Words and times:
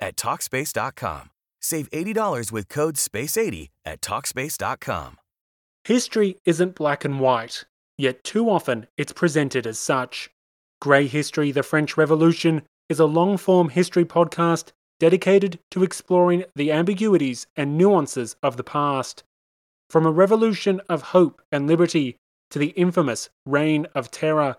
at 0.00 0.16
Talkspace.com. 0.16 1.30
Save 1.60 1.90
$80 1.90 2.52
with 2.52 2.68
code 2.68 2.96
SPACE80 2.96 3.68
at 3.84 4.00
Talkspace.com. 4.00 5.16
History 5.84 6.36
isn't 6.44 6.74
black 6.74 7.04
and 7.04 7.18
white, 7.18 7.64
yet 7.96 8.22
too 8.22 8.50
often 8.50 8.86
it's 8.96 9.12
presented 9.12 9.66
as 9.66 9.78
such. 9.78 10.30
Grey 10.80 11.06
History 11.06 11.50
The 11.50 11.62
French 11.62 11.96
Revolution 11.96 12.62
is 12.88 13.00
a 13.00 13.06
long 13.06 13.36
form 13.36 13.70
history 13.70 14.04
podcast 14.04 14.70
dedicated 15.00 15.58
to 15.70 15.82
exploring 15.82 16.44
the 16.54 16.72
ambiguities 16.72 17.46
and 17.56 17.76
nuances 17.76 18.36
of 18.42 18.56
the 18.56 18.64
past. 18.64 19.22
From 19.90 20.04
a 20.06 20.10
revolution 20.10 20.80
of 20.88 21.02
hope 21.02 21.40
and 21.50 21.66
liberty 21.66 22.16
to 22.50 22.58
the 22.58 22.68
infamous 22.70 23.30
Reign 23.46 23.86
of 23.94 24.10
Terror, 24.10 24.56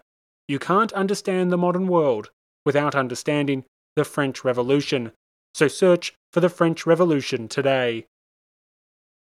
you 0.48 0.60
can't 0.60 0.94
understand 0.94 1.52
the 1.52 1.58
modern 1.58 1.88
world 1.88 2.32
without 2.66 2.96
understanding 2.96 3.66
the 3.96 4.04
French 4.04 4.44
Revolution. 4.44 5.12
So 5.54 5.68
search 5.68 6.14
for 6.32 6.40
the 6.40 6.50
French 6.50 6.86
Revolution 6.86 7.48
today. 7.48 8.06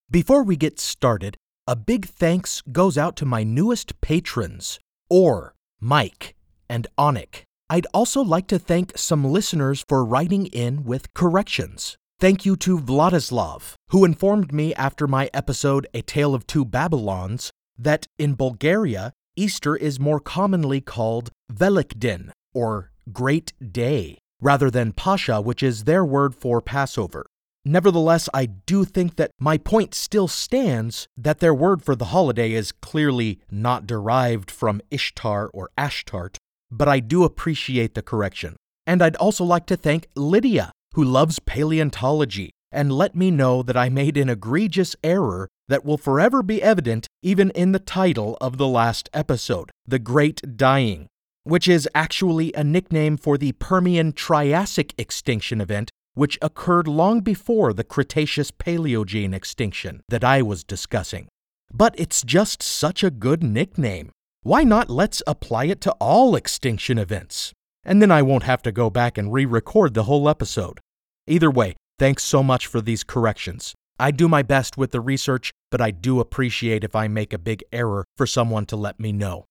Before 0.10 0.44
we 0.44 0.56
get 0.56 0.80
started, 0.80 1.38
a 1.68 1.76
big 1.76 2.06
thanks 2.06 2.62
goes 2.72 2.98
out 2.98 3.16
to 3.18 3.26
my 3.26 3.44
newest 3.44 4.00
patrons, 4.02 4.80
Or, 5.10 5.56
Mike, 5.80 6.36
and 6.70 6.88
Onik. 6.98 7.42
I'd 7.70 7.88
also 7.94 8.22
like 8.22 8.48
to 8.48 8.60
thank 8.60 8.98
some 8.98 9.24
listeners 9.24 9.84
for 9.90 10.06
writing 10.06 10.46
in 10.48 10.84
with 10.84 11.14
corrections. 11.16 11.98
Thank 12.20 12.46
you 12.46 12.56
to 12.58 12.80
Vladislav, 12.80 13.74
who 13.90 14.06
informed 14.06 14.54
me 14.54 14.74
after 14.76 15.08
my 15.08 15.30
episode 15.34 15.88
A 15.94 16.02
Tale 16.02 16.36
of 16.36 16.46
Two 16.46 16.64
Babylons 16.64 17.52
that 17.78 18.06
in 18.18 18.36
Bulgaria, 18.36 19.12
Easter 19.36 19.76
is 19.76 20.00
more 20.00 20.20
commonly 20.20 20.80
called 20.80 21.32
Velikden, 21.52 22.32
or 22.54 22.92
Great 23.12 23.52
Day, 23.72 24.18
rather 24.42 24.70
than 24.70 24.94
Pascha, 24.94 25.42
which 25.42 25.64
is 25.64 25.84
their 25.84 26.04
word 26.04 26.36
for 26.36 26.62
Passover. 26.62 27.26
Nevertheless, 27.68 28.30
I 28.32 28.46
do 28.46 28.86
think 28.86 29.16
that 29.16 29.32
my 29.40 29.58
point 29.58 29.96
still 29.96 30.28
stands 30.28 31.08
that 31.18 31.40
their 31.40 31.54
word 31.54 31.84
for 31.84 31.96
the 31.96 32.06
holiday 32.06 32.52
is 32.52 32.72
clearly 32.72 33.40
not 33.50 33.88
derived 33.88 34.52
from 34.52 34.82
Ishtar 34.92 35.50
or 35.52 35.72
Ashtart, 35.76 36.36
but 36.70 36.88
I 36.88 37.00
do 37.00 37.24
appreciate 37.24 37.96
the 37.96 38.04
correction. 38.04 38.56
And 38.86 39.02
I'd 39.02 39.16
also 39.16 39.44
like 39.44 39.66
to 39.68 39.78
thank 39.78 40.08
Lydia, 40.16 40.72
who 40.94 41.04
loves 41.04 41.40
paleontology, 41.40 42.52
and 42.72 42.92
let 42.92 43.16
me 43.16 43.32
know 43.32 43.64
that 43.64 43.78
I 43.78 43.90
made 43.90 44.16
an 44.16 44.30
egregious 44.30 44.96
error 45.04 45.48
that 45.68 45.84
will 45.84 45.98
forever 45.98 46.44
be 46.44 46.62
evident 46.62 47.08
even 47.24 47.50
in 47.52 47.72
the 47.72 47.80
title 47.80 48.38
of 48.40 48.58
the 48.58 48.68
last 48.68 49.10
episode, 49.12 49.72
The 49.88 49.98
Great 49.98 50.56
Dying, 50.56 51.08
which 51.46 51.68
is 51.68 51.88
actually 51.96 52.52
a 52.54 52.64
nickname 52.64 53.16
for 53.16 53.38
the 53.38 53.54
Permian 53.54 54.12
Triassic 54.12 54.94
extinction 54.98 55.62
event 55.62 55.90
which 56.16 56.40
occurred 56.42 56.88
long 56.88 57.20
before 57.20 57.74
the 57.74 57.84
Cretaceous 57.84 58.50
Paleogene 58.50 59.34
extinction 59.34 60.02
that 60.10 60.24
I 60.24 60.42
was 60.42 60.64
discussing. 60.64 61.28
But 61.72 61.94
it's 61.98 62.24
just 62.24 62.64
such 62.64 63.04
a 63.04 63.12
good 63.12 63.44
nickname. 63.44 64.12
Why 64.42 64.64
not 64.64 64.90
let's 64.90 65.22
apply 65.28 65.66
it 65.66 65.82
to 65.82 65.92
all 65.94 66.36
extinction 66.36 66.98
events? 66.98 67.52
And 67.84 68.02
then 68.02 68.12
I 68.12 68.22
won't 68.22 68.44
have 68.44 68.62
to 68.64 68.72
go 68.72 68.90
back 68.90 69.18
and 69.18 69.32
re 69.32 69.46
record 69.46 69.94
the 69.94 70.04
whole 70.04 70.28
episode. 70.30 70.80
Either 71.28 71.52
way, 71.52 71.76
thanks 72.00 72.24
so 72.24 72.42
much 72.42 72.66
for 72.66 72.82
these 72.82 73.04
corrections. 73.04 73.76
I 74.00 74.12
do 74.12 74.28
my 74.28 74.42
best 74.42 74.78
with 74.78 74.92
the 74.92 75.02
research, 75.02 75.52
but 75.70 75.82
I 75.82 75.92
do 75.92 76.20
appreciate 76.20 76.84
if 76.84 76.96
I 76.96 77.08
make 77.08 77.34
a 77.34 77.38
big 77.38 77.64
error 77.72 78.06
for 78.18 78.26
someone 78.26 78.66
to 78.68 78.76
let 78.76 79.00
me 79.00 79.12
know. 79.12 79.46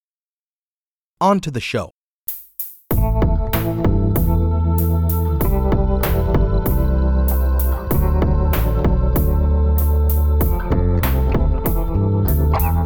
On 1.24 1.40
to 1.40 1.50
the 1.50 1.58
show. 1.58 1.90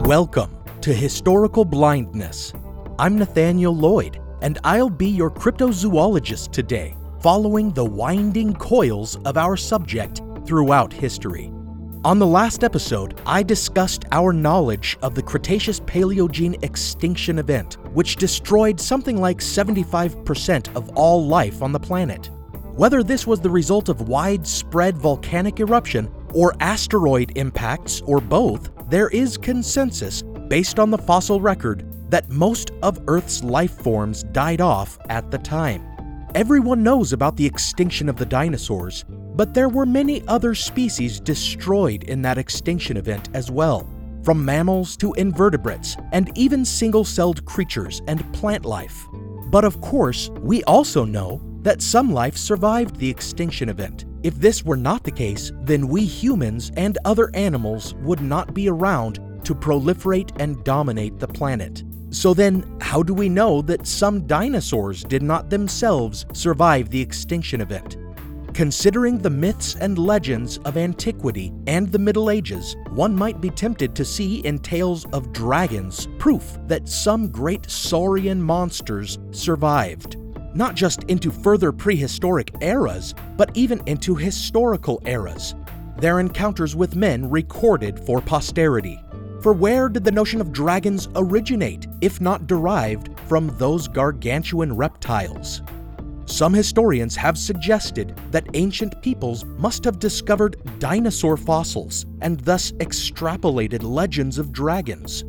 Welcome 0.07 0.57
to 0.83 0.95
Historical 0.95 1.65
Blindness. 1.65 2.53
I'm 3.01 3.19
Nathaniel 3.19 3.75
Lloyd, 3.75 4.21
and 4.41 4.61
I'll 4.63 4.89
be 4.89 5.09
your 5.09 5.33
cryptozoologist 5.33 6.53
today, 6.53 6.95
following 7.21 7.73
the 7.73 7.85
winding 7.85 8.55
coils 8.55 9.17
of 9.25 9.37
our 9.37 9.57
subject 9.57 10.23
throughout 10.47 10.93
history. 10.93 11.51
On 12.05 12.21
the 12.21 12.27
last 12.27 12.63
episode, 12.63 13.21
I 13.27 13.43
discussed 13.43 14.05
our 14.13 14.33
knowledge 14.33 14.97
of 15.03 15.17
the 15.17 15.23
Cretaceous 15.23 15.81
Paleogene 15.81 16.63
extinction 16.63 17.41
event, 17.41 17.77
which 17.93 18.15
destroyed 18.15 18.81
something 18.81 19.21
like 19.21 19.39
75% 19.39 20.77
of 20.77 20.91
all 20.91 21.27
life 21.27 21.61
on 21.61 21.73
the 21.73 21.81
planet. 21.81 22.31
Whether 22.73 23.03
this 23.03 23.27
was 23.27 23.41
the 23.41 23.51
result 23.51 23.89
of 23.89 24.09
widespread 24.09 24.97
volcanic 24.97 25.59
eruption 25.59 26.09
or 26.33 26.55
asteroid 26.61 27.37
impacts 27.37 28.01
or 28.03 28.21
both, 28.21 28.71
there 28.89 29.09
is 29.09 29.37
consensus 29.37 30.23
based 30.47 30.79
on 30.79 30.91
the 30.91 30.99
fossil 30.99 31.41
record 31.41 31.85
that 32.11 32.31
most 32.31 32.71
of 32.81 33.03
Earth's 33.09 33.43
life 33.43 33.77
forms 33.83 34.23
died 34.23 34.61
off 34.61 34.99
at 35.09 35.33
the 35.33 35.39
time. 35.39 35.88
Everyone 36.35 36.83
knows 36.83 37.15
about 37.15 37.37
the 37.37 37.47
extinction 37.47 38.07
of 38.09 38.17
the 38.17 38.27
dinosaurs, 38.27 39.07
but 39.35 39.55
there 39.55 39.71
were 39.71 39.87
many 39.87 40.23
other 40.29 40.55
species 40.55 41.21
destroyed 41.21 42.05
in 42.05 42.21
that 42.21 42.37
extinction 42.37 42.99
event 42.99 43.31
as 43.33 43.51
well, 43.51 43.89
from 44.23 44.45
mammals 44.45 44.95
to 44.99 45.15
invertebrates, 45.15 45.97
and 46.13 46.31
even 46.37 46.67
single 46.67 47.03
celled 47.03 47.43
creatures 47.47 48.03
and 48.09 48.31
plant 48.35 48.67
life. 48.67 49.07
But 49.51 49.65
of 49.65 49.81
course, 49.81 50.29
we 50.41 50.63
also 50.65 51.07
know 51.07 51.41
that 51.63 51.81
some 51.81 52.13
life 52.13 52.37
survived 52.37 52.97
the 52.97 53.09
extinction 53.09 53.71
event. 53.71 54.05
If 54.23 54.35
this 54.35 54.63
were 54.63 54.77
not 54.77 55.05
the 55.05 55.11
case, 55.11 55.51
then 55.63 55.89
we 55.89 56.05
humans 56.05 56.71
and 56.77 56.99
other 57.07 57.31
animals 57.35 57.95
would 58.03 58.21
not 58.21 58.53
be 58.53 58.69
around 58.69 59.19
to 59.45 59.55
proliferate 59.55 60.39
and 60.39 60.63
dominate 60.63 61.19
the 61.19 61.29
planet. 61.29 61.85
So 62.11 62.35
then, 62.35 62.65
how 62.81 63.03
do 63.03 63.13
we 63.13 63.29
know 63.29 63.63
that 63.63 63.87
some 63.87 64.27
dinosaurs 64.27 65.05
did 65.05 65.23
not 65.23 65.51
themselves 65.51 66.27
survive 66.33 66.91
the 66.91 67.01
extinction 67.01 67.61
event? 67.61 67.97
Considering 68.55 69.19
the 69.19 69.31
myths 69.31 69.77
and 69.77 69.99
legends 69.99 70.59
of 70.59 70.77
antiquity 70.77 71.53
and 71.67 71.93
the 71.93 71.99
Middle 71.99 72.31
Ages, 72.31 72.77
one 72.91 73.15
might 73.15 73.41
be 73.41 73.51
tempted 73.51 73.95
to 73.95 74.05
see 74.05 74.39
in 74.41 74.59
tales 74.59 75.05
of 75.13 75.33
dragons 75.33 76.09
proof 76.19 76.59
that 76.67 76.89
some 76.89 77.31
great 77.31 77.71
saurian 77.71 78.43
monsters 78.43 79.19
survived 79.31 80.17
not 80.55 80.75
just 80.75 81.05
into 81.05 81.31
further 81.31 81.73
prehistoric 81.73 82.51
eras, 82.61 83.15
but 83.37 83.51
even 83.55 83.81
into 83.87 84.15
historical 84.15 85.01
eras. 85.07 85.55
Their 85.99 86.21
encounters 86.21 86.75
with 86.75 86.97
men 86.97 87.31
recorded 87.31 87.99
for 87.99 88.21
posterity. 88.21 89.01
For 89.41 89.53
where 89.53 89.89
did 89.89 90.03
the 90.03 90.11
notion 90.11 90.41
of 90.41 90.53
dragons 90.53 91.09
originate, 91.15 91.87
if 92.01 92.21
not 92.21 92.49
derived 92.49 93.19
from 93.29 93.57
those 93.57 93.87
gargantuan 93.87 94.75
reptiles? 94.75 95.63
Some 96.27 96.53
historians 96.53 97.15
have 97.15 97.39
suggested 97.39 98.19
that 98.33 98.49
ancient 98.55 99.01
peoples 99.01 99.45
must 99.45 99.85
have 99.85 100.01
discovered 100.01 100.57
dinosaur 100.81 101.37
fossils 101.37 102.05
and 102.21 102.41
thus 102.41 102.73
extrapolated 102.73 103.83
legends 103.85 104.39
of 104.39 104.53
dragons. 104.53 105.25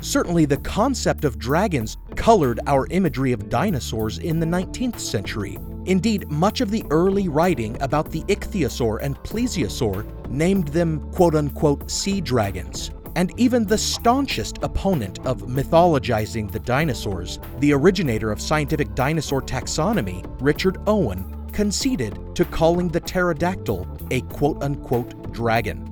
Certainly, 0.00 0.44
the 0.44 0.58
concept 0.58 1.24
of 1.24 1.38
dragons 1.38 1.96
colored 2.16 2.60
our 2.66 2.86
imagery 2.90 3.32
of 3.32 3.48
dinosaurs 3.48 4.18
in 4.18 4.38
the 4.38 4.46
19th 4.46 4.98
century, 4.98 5.58
Indeed, 5.86 6.30
much 6.30 6.60
of 6.60 6.70
the 6.70 6.84
early 6.90 7.28
writing 7.28 7.80
about 7.82 8.10
the 8.10 8.22
ichthyosaur 8.22 9.00
and 9.02 9.16
plesiosaur 9.18 10.06
named 10.30 10.68
them 10.68 11.00
quote 11.12 11.34
unquote 11.34 11.90
sea 11.90 12.20
dragons. 12.20 12.90
And 13.16 13.32
even 13.38 13.64
the 13.64 13.78
staunchest 13.78 14.58
opponent 14.62 15.20
of 15.26 15.42
mythologizing 15.42 16.50
the 16.50 16.58
dinosaurs, 16.58 17.38
the 17.60 17.72
originator 17.72 18.32
of 18.32 18.40
scientific 18.40 18.94
dinosaur 18.94 19.40
taxonomy, 19.40 20.24
Richard 20.40 20.78
Owen, 20.86 21.48
conceded 21.52 22.18
to 22.34 22.44
calling 22.44 22.88
the 22.88 23.00
pterodactyl 23.00 23.86
a 24.10 24.20
quote 24.22 24.62
unquote 24.62 25.32
dragon. 25.32 25.90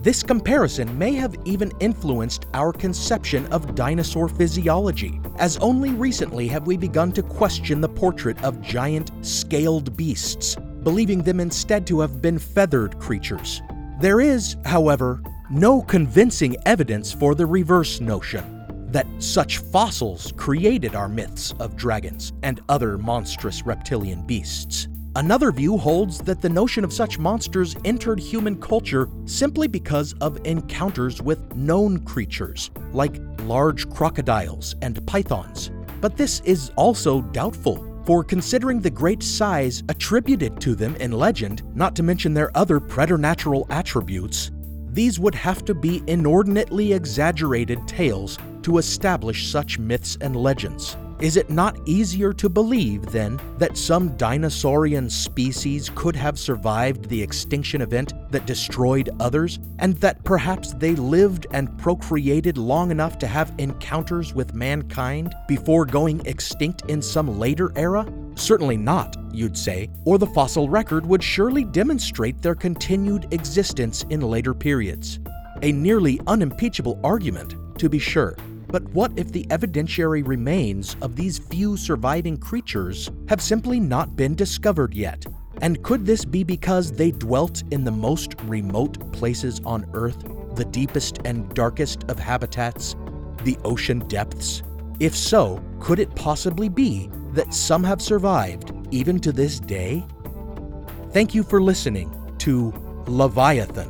This 0.00 0.22
comparison 0.22 0.96
may 0.96 1.14
have 1.14 1.36
even 1.44 1.72
influenced 1.80 2.46
our 2.54 2.72
conception 2.72 3.46
of 3.46 3.74
dinosaur 3.74 4.28
physiology, 4.28 5.20
as 5.38 5.56
only 5.58 5.90
recently 5.90 6.46
have 6.48 6.66
we 6.66 6.76
begun 6.76 7.12
to 7.12 7.22
question 7.22 7.80
the 7.80 7.88
portrait 7.88 8.42
of 8.44 8.62
giant, 8.62 9.10
scaled 9.22 9.96
beasts, 9.96 10.56
believing 10.82 11.22
them 11.22 11.40
instead 11.40 11.86
to 11.88 12.00
have 12.00 12.22
been 12.22 12.38
feathered 12.38 12.98
creatures. 12.98 13.60
There 14.00 14.20
is, 14.20 14.56
however, 14.64 15.20
no 15.50 15.80
convincing 15.80 16.56
evidence 16.66 17.12
for 17.12 17.34
the 17.34 17.46
reverse 17.46 18.00
notion 18.00 18.54
that 18.90 19.06
such 19.18 19.58
fossils 19.58 20.32
created 20.36 20.94
our 20.94 21.08
myths 21.08 21.54
of 21.58 21.76
dragons 21.76 22.32
and 22.42 22.60
other 22.68 22.98
monstrous 22.98 23.64
reptilian 23.64 24.26
beasts. 24.26 24.88
Another 25.16 25.50
view 25.50 25.76
holds 25.76 26.18
that 26.20 26.40
the 26.40 26.48
notion 26.48 26.84
of 26.84 26.92
such 26.92 27.18
monsters 27.18 27.76
entered 27.84 28.20
human 28.20 28.60
culture 28.60 29.08
simply 29.24 29.66
because 29.66 30.14
of 30.20 30.38
encounters 30.46 31.20
with 31.22 31.54
known 31.56 31.98
creatures, 32.00 32.70
like 32.92 33.20
large 33.40 33.88
crocodiles 33.90 34.74
and 34.82 35.04
pythons. 35.06 35.70
But 36.00 36.16
this 36.16 36.40
is 36.40 36.70
also 36.76 37.22
doubtful, 37.22 37.84
for 38.06 38.22
considering 38.22 38.80
the 38.80 38.90
great 38.90 39.22
size 39.22 39.82
attributed 39.88 40.60
to 40.60 40.74
them 40.74 40.94
in 40.96 41.12
legend, 41.12 41.62
not 41.74 41.96
to 41.96 42.02
mention 42.02 42.32
their 42.32 42.56
other 42.56 42.78
preternatural 42.78 43.66
attributes, 43.70 44.50
these 44.98 45.20
would 45.20 45.34
have 45.36 45.64
to 45.64 45.76
be 45.76 46.02
inordinately 46.08 46.92
exaggerated 46.92 47.78
tales 47.86 48.36
to 48.62 48.78
establish 48.78 49.46
such 49.46 49.78
myths 49.78 50.18
and 50.20 50.34
legends. 50.34 50.96
Is 51.20 51.36
it 51.36 51.50
not 51.50 51.78
easier 51.86 52.32
to 52.32 52.48
believe, 52.48 53.06
then, 53.06 53.38
that 53.58 53.76
some 53.76 54.16
dinosaurian 54.16 55.08
species 55.08 55.88
could 55.94 56.16
have 56.16 56.36
survived 56.36 57.08
the 57.08 57.22
extinction 57.22 57.80
event 57.80 58.12
that 58.32 58.44
destroyed 58.44 59.08
others, 59.20 59.60
and 59.78 59.94
that 59.98 60.24
perhaps 60.24 60.74
they 60.74 60.96
lived 60.96 61.46
and 61.52 61.78
procreated 61.78 62.58
long 62.58 62.90
enough 62.90 63.18
to 63.18 63.28
have 63.28 63.54
encounters 63.58 64.34
with 64.34 64.52
mankind 64.52 65.32
before 65.46 65.84
going 65.84 66.20
extinct 66.26 66.82
in 66.88 67.00
some 67.00 67.38
later 67.38 67.70
era? 67.76 68.04
Certainly 68.38 68.76
not, 68.76 69.16
you'd 69.32 69.58
say, 69.58 69.90
or 70.04 70.16
the 70.16 70.26
fossil 70.28 70.68
record 70.68 71.04
would 71.04 71.22
surely 71.22 71.64
demonstrate 71.64 72.40
their 72.40 72.54
continued 72.54 73.26
existence 73.32 74.04
in 74.10 74.20
later 74.20 74.54
periods. 74.54 75.18
A 75.62 75.72
nearly 75.72 76.20
unimpeachable 76.28 77.00
argument, 77.02 77.56
to 77.78 77.88
be 77.88 77.98
sure. 77.98 78.36
But 78.68 78.84
what 78.90 79.10
if 79.16 79.32
the 79.32 79.44
evidentiary 79.46 80.24
remains 80.24 80.96
of 81.02 81.16
these 81.16 81.38
few 81.38 81.76
surviving 81.76 82.36
creatures 82.36 83.10
have 83.28 83.42
simply 83.42 83.80
not 83.80 84.14
been 84.14 84.36
discovered 84.36 84.94
yet? 84.94 85.26
And 85.60 85.82
could 85.82 86.06
this 86.06 86.24
be 86.24 86.44
because 86.44 86.92
they 86.92 87.10
dwelt 87.10 87.64
in 87.72 87.82
the 87.82 87.90
most 87.90 88.40
remote 88.42 89.12
places 89.12 89.60
on 89.64 89.84
Earth, 89.94 90.22
the 90.54 90.66
deepest 90.66 91.18
and 91.24 91.52
darkest 91.54 92.04
of 92.04 92.20
habitats, 92.20 92.94
the 93.42 93.58
ocean 93.64 93.98
depths? 94.06 94.62
If 95.00 95.16
so, 95.16 95.62
could 95.80 95.98
it 95.98 96.14
possibly 96.14 96.68
be 96.68 97.10
that 97.32 97.54
some 97.54 97.84
have 97.84 98.02
survived 98.02 98.72
even 98.90 99.20
to 99.20 99.32
this 99.32 99.60
day? 99.60 100.04
Thank 101.12 101.34
you 101.34 101.42
for 101.42 101.62
listening 101.62 102.12
to 102.38 102.72
Leviathan, 103.06 103.88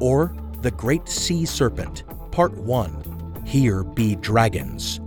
or 0.00 0.34
The 0.60 0.70
Great 0.72 1.08
Sea 1.08 1.44
Serpent, 1.44 2.04
Part 2.32 2.52
1 2.54 3.42
here 3.48 3.82
be 3.82 4.14
dragons. 4.14 5.00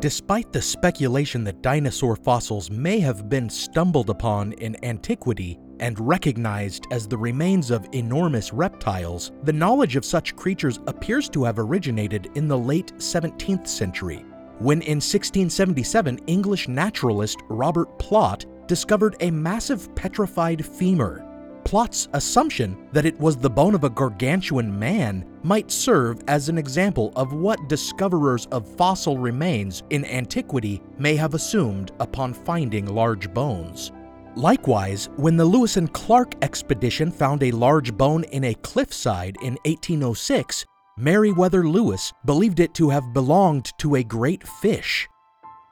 Despite 0.00 0.52
the 0.52 0.62
speculation 0.62 1.42
that 1.42 1.60
dinosaur 1.60 2.14
fossils 2.14 2.70
may 2.70 3.00
have 3.00 3.28
been 3.28 3.50
stumbled 3.50 4.10
upon 4.10 4.52
in 4.52 4.76
antiquity 4.84 5.58
and 5.80 5.98
recognized 5.98 6.86
as 6.92 7.08
the 7.08 7.18
remains 7.18 7.72
of 7.72 7.88
enormous 7.92 8.52
reptiles, 8.52 9.32
the 9.42 9.52
knowledge 9.52 9.96
of 9.96 10.04
such 10.04 10.36
creatures 10.36 10.78
appears 10.86 11.28
to 11.30 11.42
have 11.42 11.58
originated 11.58 12.30
in 12.36 12.46
the 12.46 12.58
late 12.58 12.92
17th 12.98 13.66
century 13.66 14.24
when 14.58 14.82
in 14.82 14.96
1677 14.96 16.18
English 16.26 16.68
naturalist 16.68 17.38
Robert 17.48 17.98
Plot 17.98 18.44
discovered 18.66 19.16
a 19.20 19.30
massive 19.30 19.94
petrified 19.94 20.64
femur. 20.64 21.24
Plot's 21.68 22.08
assumption 22.14 22.88
that 22.92 23.04
it 23.04 23.20
was 23.20 23.36
the 23.36 23.50
bone 23.50 23.74
of 23.74 23.84
a 23.84 23.90
gargantuan 23.90 24.78
man 24.78 25.26
might 25.42 25.70
serve 25.70 26.18
as 26.26 26.48
an 26.48 26.56
example 26.56 27.12
of 27.14 27.34
what 27.34 27.68
discoverers 27.68 28.46
of 28.46 28.66
fossil 28.66 29.18
remains 29.18 29.82
in 29.90 30.06
antiquity 30.06 30.80
may 30.96 31.14
have 31.14 31.34
assumed 31.34 31.92
upon 32.00 32.32
finding 32.32 32.86
large 32.86 33.30
bones. 33.34 33.92
Likewise, 34.34 35.10
when 35.16 35.36
the 35.36 35.44
Lewis 35.44 35.76
and 35.76 35.92
Clark 35.92 36.36
expedition 36.40 37.10
found 37.10 37.42
a 37.42 37.50
large 37.50 37.94
bone 37.94 38.24
in 38.24 38.44
a 38.44 38.54
cliffside 38.54 39.36
in 39.42 39.58
1806, 39.66 40.64
Meriwether 40.96 41.68
Lewis 41.68 42.14
believed 42.24 42.60
it 42.60 42.72
to 42.72 42.88
have 42.88 43.12
belonged 43.12 43.72
to 43.76 43.96
a 43.96 44.02
great 44.02 44.48
fish. 44.48 45.06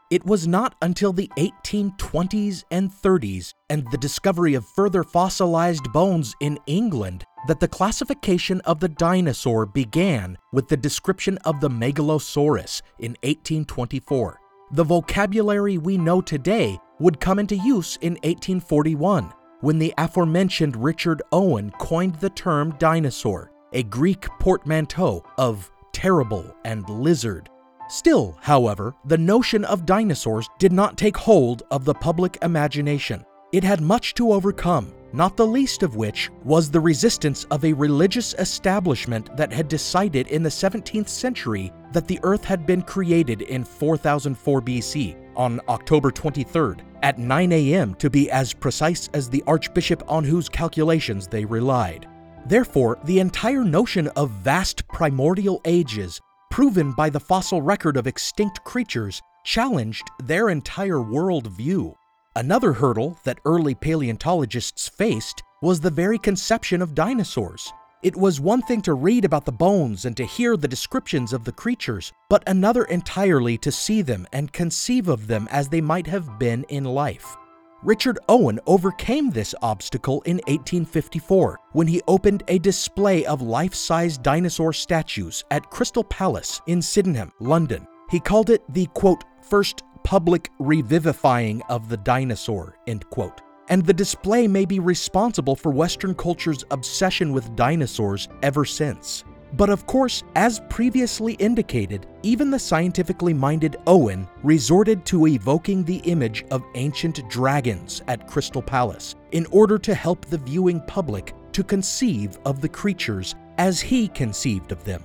It 0.08 0.24
was 0.24 0.46
not 0.46 0.76
until 0.82 1.12
the 1.12 1.28
1820s 1.36 2.62
and 2.70 2.92
30s 2.92 3.52
and 3.70 3.90
the 3.90 3.98
discovery 3.98 4.54
of 4.54 4.64
further 4.64 5.02
fossilized 5.02 5.92
bones 5.92 6.32
in 6.40 6.60
England 6.66 7.24
that 7.48 7.58
the 7.58 7.66
classification 7.66 8.60
of 8.60 8.78
the 8.78 8.88
dinosaur 8.88 9.66
began 9.66 10.38
with 10.52 10.68
the 10.68 10.76
description 10.76 11.38
of 11.38 11.60
the 11.60 11.68
Megalosaurus 11.68 12.82
in 13.00 13.16
1824. 13.24 14.38
The 14.72 14.84
vocabulary 14.84 15.76
we 15.78 15.98
know 15.98 16.20
today 16.20 16.78
would 17.00 17.18
come 17.18 17.40
into 17.40 17.56
use 17.56 17.96
in 18.00 18.12
1841 18.14 19.32
when 19.60 19.80
the 19.80 19.92
aforementioned 19.98 20.76
Richard 20.76 21.20
Owen 21.32 21.72
coined 21.78 22.14
the 22.16 22.30
term 22.30 22.76
dinosaur 22.78 23.50
a 23.72 23.82
Greek 23.82 24.28
portmanteau 24.38 25.24
of 25.36 25.68
terrible 25.92 26.54
and 26.64 26.88
lizard. 26.88 27.50
Still, 27.88 28.36
however, 28.40 28.94
the 29.04 29.18
notion 29.18 29.64
of 29.64 29.86
dinosaurs 29.86 30.48
did 30.58 30.72
not 30.72 30.96
take 30.96 31.16
hold 31.16 31.62
of 31.70 31.84
the 31.84 31.94
public 31.94 32.38
imagination. 32.42 33.24
It 33.52 33.62
had 33.62 33.80
much 33.80 34.14
to 34.14 34.32
overcome, 34.32 34.92
not 35.12 35.36
the 35.36 35.46
least 35.46 35.82
of 35.84 35.94
which 35.94 36.30
was 36.42 36.68
the 36.68 36.80
resistance 36.80 37.44
of 37.44 37.64
a 37.64 37.72
religious 37.72 38.34
establishment 38.34 39.36
that 39.36 39.52
had 39.52 39.68
decided 39.68 40.26
in 40.28 40.42
the 40.42 40.48
17th 40.48 41.08
century 41.08 41.72
that 41.92 42.08
the 42.08 42.18
earth 42.24 42.44
had 42.44 42.66
been 42.66 42.82
created 42.82 43.42
in 43.42 43.64
4004 43.64 44.60
BC 44.62 45.16
on 45.36 45.60
October 45.68 46.10
23rd 46.10 46.80
at 47.02 47.18
9 47.18 47.52
a.m. 47.52 47.94
to 47.94 48.10
be 48.10 48.30
as 48.30 48.52
precise 48.52 49.08
as 49.14 49.30
the 49.30 49.44
archbishop 49.46 50.02
on 50.08 50.24
whose 50.24 50.48
calculations 50.48 51.28
they 51.28 51.44
relied. 51.44 52.08
Therefore, 52.46 52.98
the 53.04 53.20
entire 53.20 53.64
notion 53.64 54.08
of 54.08 54.30
vast 54.30 54.86
primordial 54.88 55.60
ages, 55.64 56.20
proven 56.50 56.92
by 56.92 57.10
the 57.10 57.20
fossil 57.20 57.62
record 57.62 57.96
of 57.96 58.06
extinct 58.06 58.62
creatures, 58.64 59.20
challenged 59.44 60.10
their 60.24 60.48
entire 60.48 60.98
worldview. 60.98 61.94
Another 62.34 62.72
hurdle 62.72 63.18
that 63.24 63.40
early 63.44 63.74
paleontologists 63.74 64.88
faced 64.88 65.42
was 65.62 65.80
the 65.80 65.90
very 65.90 66.18
conception 66.18 66.82
of 66.82 66.94
dinosaurs. 66.94 67.72
It 68.02 68.14
was 68.14 68.40
one 68.40 68.62
thing 68.62 68.82
to 68.82 68.94
read 68.94 69.24
about 69.24 69.46
the 69.46 69.52
bones 69.52 70.04
and 70.04 70.16
to 70.16 70.24
hear 70.24 70.56
the 70.56 70.68
descriptions 70.68 71.32
of 71.32 71.44
the 71.44 71.52
creatures, 71.52 72.12
but 72.28 72.42
another 72.46 72.84
entirely 72.84 73.56
to 73.58 73.72
see 73.72 74.02
them 74.02 74.26
and 74.32 74.52
conceive 74.52 75.08
of 75.08 75.26
them 75.26 75.48
as 75.50 75.68
they 75.68 75.80
might 75.80 76.06
have 76.06 76.38
been 76.38 76.64
in 76.68 76.84
life. 76.84 77.36
Richard 77.82 78.18
Owen 78.28 78.58
overcame 78.66 79.30
this 79.30 79.54
obstacle 79.60 80.22
in 80.22 80.36
1854 80.46 81.60
when 81.72 81.86
he 81.86 82.00
opened 82.08 82.42
a 82.48 82.58
display 82.58 83.24
of 83.26 83.42
life 83.42 83.74
size 83.74 84.16
dinosaur 84.16 84.72
statues 84.72 85.44
at 85.50 85.70
Crystal 85.70 86.02
Palace 86.04 86.60
in 86.66 86.80
Sydenham, 86.80 87.32
London. 87.38 87.86
He 88.10 88.18
called 88.18 88.50
it 88.50 88.62
the 88.72 88.86
quote, 88.94 89.24
first 89.42 89.82
public 90.04 90.50
revivifying 90.58 91.60
of 91.68 91.88
the 91.88 91.98
dinosaur, 91.98 92.78
end 92.86 93.08
quote. 93.10 93.42
And 93.68 93.84
the 93.84 93.92
display 93.92 94.48
may 94.48 94.64
be 94.64 94.78
responsible 94.78 95.54
for 95.54 95.70
Western 95.70 96.14
culture's 96.14 96.64
obsession 96.70 97.32
with 97.32 97.56
dinosaurs 97.56 98.28
ever 98.42 98.64
since. 98.64 99.24
But 99.52 99.70
of 99.70 99.86
course, 99.86 100.22
as 100.34 100.60
previously 100.68 101.34
indicated, 101.34 102.06
even 102.22 102.50
the 102.50 102.58
scientifically 102.58 103.32
minded 103.32 103.76
Owen 103.86 104.28
resorted 104.42 105.04
to 105.06 105.26
evoking 105.26 105.84
the 105.84 105.98
image 105.98 106.44
of 106.50 106.64
ancient 106.74 107.28
dragons 107.30 108.02
at 108.08 108.26
Crystal 108.26 108.62
Palace 108.62 109.14
in 109.32 109.46
order 109.50 109.78
to 109.78 109.94
help 109.94 110.26
the 110.26 110.38
viewing 110.38 110.80
public 110.86 111.34
to 111.52 111.64
conceive 111.64 112.38
of 112.44 112.60
the 112.60 112.68
creatures 112.68 113.34
as 113.58 113.80
he 113.80 114.08
conceived 114.08 114.72
of 114.72 114.84
them. 114.84 115.02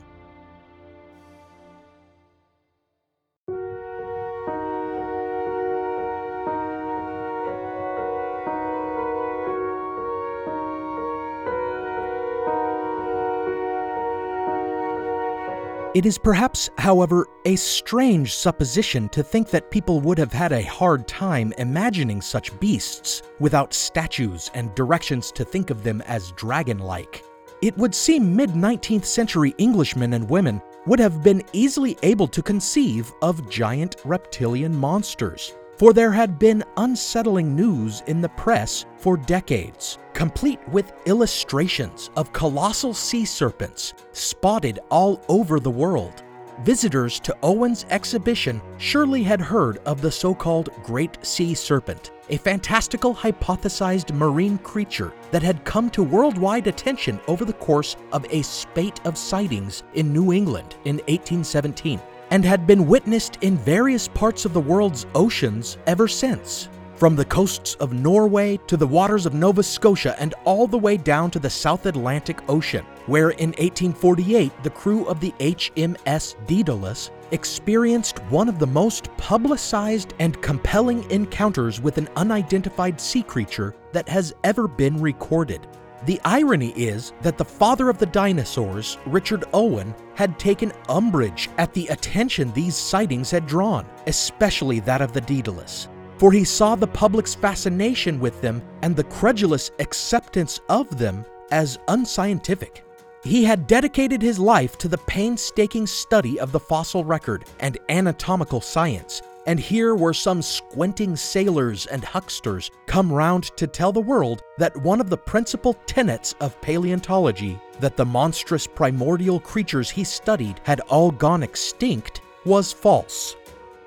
It 15.93 16.05
is 16.05 16.17
perhaps, 16.17 16.69
however, 16.77 17.27
a 17.43 17.57
strange 17.57 18.33
supposition 18.33 19.10
to 19.10 19.21
think 19.21 19.50
that 19.50 19.69
people 19.69 20.00
would 20.00 20.17
have 20.19 20.31
had 20.31 20.53
a 20.53 20.62
hard 20.62 21.05
time 21.05 21.53
imagining 21.57 22.21
such 22.21 22.57
beasts 22.62 23.24
without 23.41 23.74
statues 23.74 24.50
and 24.53 24.74
directions 24.74 25.33
to 25.33 25.43
think 25.43 25.69
of 25.69 25.83
them 25.83 26.01
as 26.03 26.31
dragon 26.31 26.79
like. 26.79 27.25
It 27.62 27.77
would 27.77 27.93
seem 27.93 28.33
mid 28.33 28.51
19th 28.51 29.03
century 29.03 29.53
Englishmen 29.60 30.13
and 30.13 30.29
women 30.29 30.62
would 30.86 31.00
have 31.00 31.24
been 31.24 31.43
easily 31.51 31.98
able 32.03 32.27
to 32.29 32.41
conceive 32.41 33.12
of 33.21 33.50
giant 33.50 33.98
reptilian 34.05 34.74
monsters, 34.74 35.55
for 35.81 35.93
there 35.93 36.11
had 36.11 36.38
been 36.38 36.63
unsettling 36.77 37.55
news 37.55 38.03
in 38.05 38.21
the 38.21 38.29
press 38.29 38.85
for 38.97 39.17
decades, 39.17 39.97
complete 40.13 40.59
with 40.69 40.93
illustrations 41.07 42.11
of 42.15 42.31
colossal 42.31 42.93
sea 42.93 43.25
serpents 43.25 43.95
spotted 44.11 44.77
all 44.91 45.19
over 45.27 45.59
the 45.59 45.71
world. 45.71 46.21
Visitors 46.61 47.19
to 47.21 47.35
Owen's 47.41 47.88
exhibition 47.89 48.61
surely 48.77 49.23
had 49.23 49.41
heard 49.41 49.79
of 49.88 50.01
the 50.01 50.11
so 50.11 50.35
called 50.35 50.69
Great 50.83 51.17
Sea 51.25 51.55
Serpent, 51.55 52.11
a 52.29 52.38
fantastical 52.38 53.15
hypothesized 53.15 54.13
marine 54.13 54.59
creature 54.59 55.11
that 55.31 55.41
had 55.41 55.65
come 55.65 55.89
to 55.89 56.03
worldwide 56.03 56.67
attention 56.67 57.19
over 57.27 57.43
the 57.43 57.53
course 57.53 57.95
of 58.11 58.23
a 58.29 58.43
spate 58.43 59.03
of 59.03 59.17
sightings 59.17 59.81
in 59.95 60.13
New 60.13 60.31
England 60.31 60.75
in 60.85 60.97
1817 60.97 62.00
and 62.31 62.43
had 62.43 62.65
been 62.65 62.88
witnessed 62.88 63.38
in 63.41 63.57
various 63.57 64.07
parts 64.07 64.45
of 64.45 64.53
the 64.53 64.59
world's 64.59 65.05
oceans 65.13 65.77
ever 65.85 66.07
since. 66.07 66.69
From 66.95 67.15
the 67.15 67.25
coasts 67.25 67.75
of 67.75 67.93
Norway 67.93 68.57
to 68.67 68.77
the 68.77 68.88
waters 68.88 69.25
of 69.25 69.33
Nova 69.33 69.63
Scotia 69.63 70.15
and 70.19 70.33
all 70.45 70.67
the 70.67 70.77
way 70.77 70.97
down 70.97 71.31
to 71.31 71.39
the 71.39 71.50
South 71.50 71.85
Atlantic 71.88 72.39
Ocean, 72.47 72.85
where 73.07 73.31
in 73.31 73.50
1848 73.50 74.51
the 74.63 74.69
crew 74.69 75.05
of 75.05 75.19
the 75.19 75.31
HMS 75.39 76.35
Daedalus 76.45 77.09
experienced 77.31 78.19
one 78.25 78.47
of 78.47 78.59
the 78.59 78.67
most 78.67 79.05
publicized 79.17 80.13
and 80.19 80.41
compelling 80.41 81.09
encounters 81.09 81.81
with 81.81 81.97
an 81.97 82.07
unidentified 82.15 83.01
sea 83.01 83.23
creature 83.23 83.73
that 83.93 84.07
has 84.07 84.33
ever 84.43 84.67
been 84.67 85.01
recorded. 85.01 85.67
The 86.05 86.20
irony 86.25 86.74
is 86.75 87.13
that 87.22 87.38
the 87.38 87.46
father 87.46 87.88
of 87.88 88.00
the 88.00 88.08
dinosaurs, 88.08 88.98
Richard 89.05 89.43
Owen, 89.53 89.93
had 90.15 90.39
taken 90.39 90.72
umbrage 90.89 91.50
at 91.60 91.74
the 91.74 91.88
attention 91.88 92.51
these 92.51 92.75
sightings 92.75 93.29
had 93.29 93.46
drawn, 93.46 93.86
especially 94.08 94.79
that 94.81 95.01
of 95.01 95.13
the 95.13 95.22
Daedalus. 95.22 95.88
For 96.17 96.31
he 96.31 96.43
saw 96.43 96.75
the 96.75 96.88
public's 96.88 97.36
fascination 97.36 98.20
with 98.20 98.41
them 98.41 98.63
and 98.81 98.96
the 98.96 99.03
credulous 99.03 99.72
acceptance 99.79 100.60
of 100.70 100.98
them 100.98 101.24
as 101.51 101.77
unscientific. 101.88 102.84
He 103.24 103.43
had 103.43 103.67
dedicated 103.67 104.24
his 104.24 104.39
life 104.39 104.79
to 104.79 104.88
the 104.88 104.98
painstaking 104.98 105.86
study 105.86 106.39
of 106.39 106.51
the 106.51 106.60
fossil 106.60 107.03
record 107.03 107.46
and 107.60 107.77
anatomical 107.89 108.62
science, 108.62 109.22
and 109.48 109.60
here 109.60 109.95
were 109.95 110.13
some 110.13 110.41
squinting 110.41 111.15
sailors 111.15 111.86
and 111.88 112.03
hucksters 112.03 112.69
come 112.86 113.12
round 113.12 113.45
to 113.57 113.67
tell 113.67 113.91
the 113.91 114.00
world 114.00 114.41
that 114.57 114.75
one 114.77 115.01
of 115.01 115.10
the 115.10 115.17
principal 115.17 115.74
tenets 115.86 116.36
of 116.39 116.60
paleontology, 116.62 117.60
that 117.79 117.98
the 117.98 118.05
monstrous 118.05 118.67
primordial 118.67 119.39
creatures 119.39 119.89
he 119.89 120.03
studied 120.03 120.62
had 120.63 120.79
all 120.81 121.12
gone 121.12 121.43
extinct, 121.43 122.21
was 122.45 122.71
false. 122.71 123.36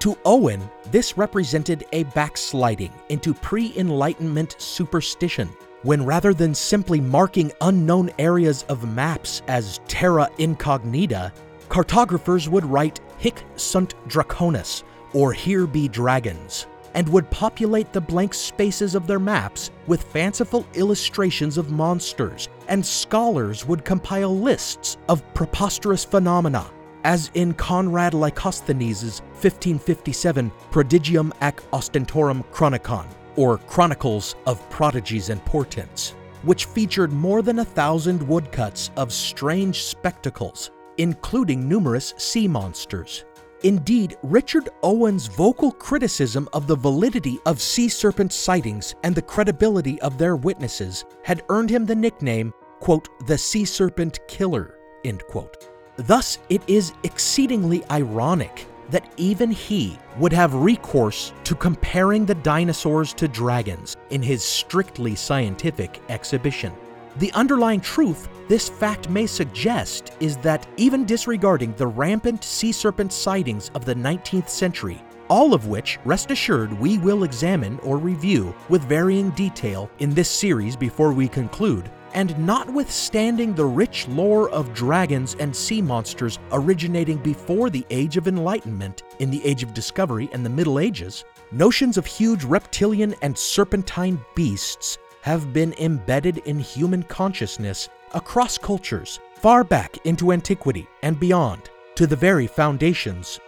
To 0.00 0.18
Owen, 0.24 0.68
this 0.90 1.16
represented 1.16 1.86
a 1.92 2.02
backsliding 2.04 2.92
into 3.08 3.32
pre 3.32 3.72
Enlightenment 3.76 4.56
superstition, 4.58 5.48
when 5.82 6.04
rather 6.04 6.34
than 6.34 6.54
simply 6.54 7.00
marking 7.00 7.52
unknown 7.60 8.10
areas 8.18 8.64
of 8.68 8.88
maps 8.94 9.42
as 9.48 9.80
terra 9.88 10.28
incognita, 10.38 11.32
cartographers 11.68 12.48
would 12.48 12.64
write 12.64 13.00
Hic 13.18 13.44
sunt 13.56 13.94
dracones, 14.08 14.82
or 15.14 15.32
Here 15.32 15.66
Be 15.66 15.88
Dragons, 15.88 16.66
and 16.94 17.08
would 17.08 17.30
populate 17.30 17.92
the 17.92 18.00
blank 18.00 18.34
spaces 18.34 18.94
of 18.94 19.06
their 19.06 19.18
maps 19.18 19.70
with 19.86 20.02
fanciful 20.02 20.66
illustrations 20.74 21.56
of 21.56 21.70
monsters, 21.70 22.48
and 22.68 22.84
scholars 22.84 23.66
would 23.66 23.84
compile 23.84 24.36
lists 24.36 24.96
of 25.08 25.22
preposterous 25.34 26.04
phenomena, 26.04 26.66
as 27.04 27.30
in 27.34 27.54
Conrad 27.54 28.14
Lycosthenes' 28.14 29.20
1557 29.40 30.50
Prodigium 30.70 31.32
ac 31.42 31.56
Ostentorum 31.72 32.44
Chronicon, 32.50 33.06
or 33.36 33.58
Chronicles 33.58 34.36
of 34.46 34.68
Prodigies 34.70 35.30
and 35.30 35.44
Portents, 35.44 36.14
which 36.42 36.66
featured 36.66 37.12
more 37.12 37.42
than 37.42 37.58
a 37.58 37.64
thousand 37.64 38.22
woodcuts 38.22 38.90
of 38.96 39.12
strange 39.12 39.82
spectacles, 39.82 40.70
including 40.98 41.68
numerous 41.68 42.14
sea 42.16 42.46
monsters. 42.46 43.24
Indeed, 43.64 44.18
Richard 44.22 44.68
Owen's 44.82 45.26
vocal 45.26 45.72
criticism 45.72 46.50
of 46.52 46.66
the 46.66 46.76
validity 46.76 47.40
of 47.46 47.62
sea 47.62 47.88
serpent 47.88 48.30
sightings 48.30 48.94
and 49.02 49.14
the 49.14 49.22
credibility 49.22 49.98
of 50.02 50.18
their 50.18 50.36
witnesses 50.36 51.06
had 51.22 51.42
earned 51.48 51.70
him 51.70 51.86
the 51.86 51.94
nickname, 51.94 52.52
quote, 52.80 53.08
the 53.26 53.38
sea 53.38 53.64
serpent 53.64 54.18
killer, 54.28 54.78
end 55.06 55.22
quote. 55.28 55.70
Thus, 55.96 56.40
it 56.50 56.60
is 56.66 56.92
exceedingly 57.04 57.82
ironic 57.90 58.66
that 58.90 59.10
even 59.16 59.50
he 59.50 59.98
would 60.18 60.34
have 60.34 60.52
recourse 60.52 61.32
to 61.44 61.54
comparing 61.54 62.26
the 62.26 62.34
dinosaurs 62.34 63.14
to 63.14 63.26
dragons 63.26 63.96
in 64.10 64.20
his 64.20 64.44
strictly 64.44 65.14
scientific 65.14 66.02
exhibition. 66.10 66.70
The 67.16 67.32
underlying 67.32 67.80
truth 67.80 68.28
this 68.48 68.68
fact 68.68 69.08
may 69.08 69.26
suggest 69.26 70.12
is 70.18 70.36
that 70.38 70.66
even 70.76 71.04
disregarding 71.04 71.72
the 71.74 71.86
rampant 71.86 72.42
sea 72.42 72.72
serpent 72.72 73.12
sightings 73.12 73.70
of 73.74 73.84
the 73.84 73.94
19th 73.94 74.48
century, 74.48 75.00
all 75.28 75.54
of 75.54 75.68
which, 75.68 75.98
rest 76.04 76.32
assured, 76.32 76.72
we 76.72 76.98
will 76.98 77.22
examine 77.22 77.78
or 77.80 77.98
review 77.98 78.52
with 78.68 78.82
varying 78.82 79.30
detail 79.30 79.88
in 80.00 80.12
this 80.12 80.28
series 80.28 80.74
before 80.74 81.12
we 81.12 81.28
conclude, 81.28 81.88
and 82.14 82.36
notwithstanding 82.44 83.54
the 83.54 83.64
rich 83.64 84.08
lore 84.08 84.50
of 84.50 84.74
dragons 84.74 85.36
and 85.38 85.54
sea 85.54 85.80
monsters 85.80 86.40
originating 86.50 87.18
before 87.18 87.70
the 87.70 87.86
Age 87.90 88.16
of 88.16 88.26
Enlightenment, 88.26 89.04
in 89.20 89.30
the 89.30 89.44
Age 89.46 89.62
of 89.62 89.72
Discovery 89.72 90.28
and 90.32 90.44
the 90.44 90.50
Middle 90.50 90.80
Ages, 90.80 91.24
notions 91.52 91.96
of 91.96 92.06
huge 92.06 92.42
reptilian 92.44 93.14
and 93.22 93.38
serpentine 93.38 94.20
beasts 94.34 94.98
have 95.24 95.54
been 95.54 95.72
embedded 95.80 96.36
in 96.44 96.58
human 96.58 97.02
consciousness 97.04 97.88
across 98.12 98.58
cultures, 98.58 99.20
far 99.36 99.64
back 99.64 99.96
into 100.04 100.32
antiquity 100.32 100.86
and 101.02 101.18
beyond, 101.18 101.70
to 101.94 102.06
the 102.06 102.14
very 102.14 102.46
foundations 102.46 103.40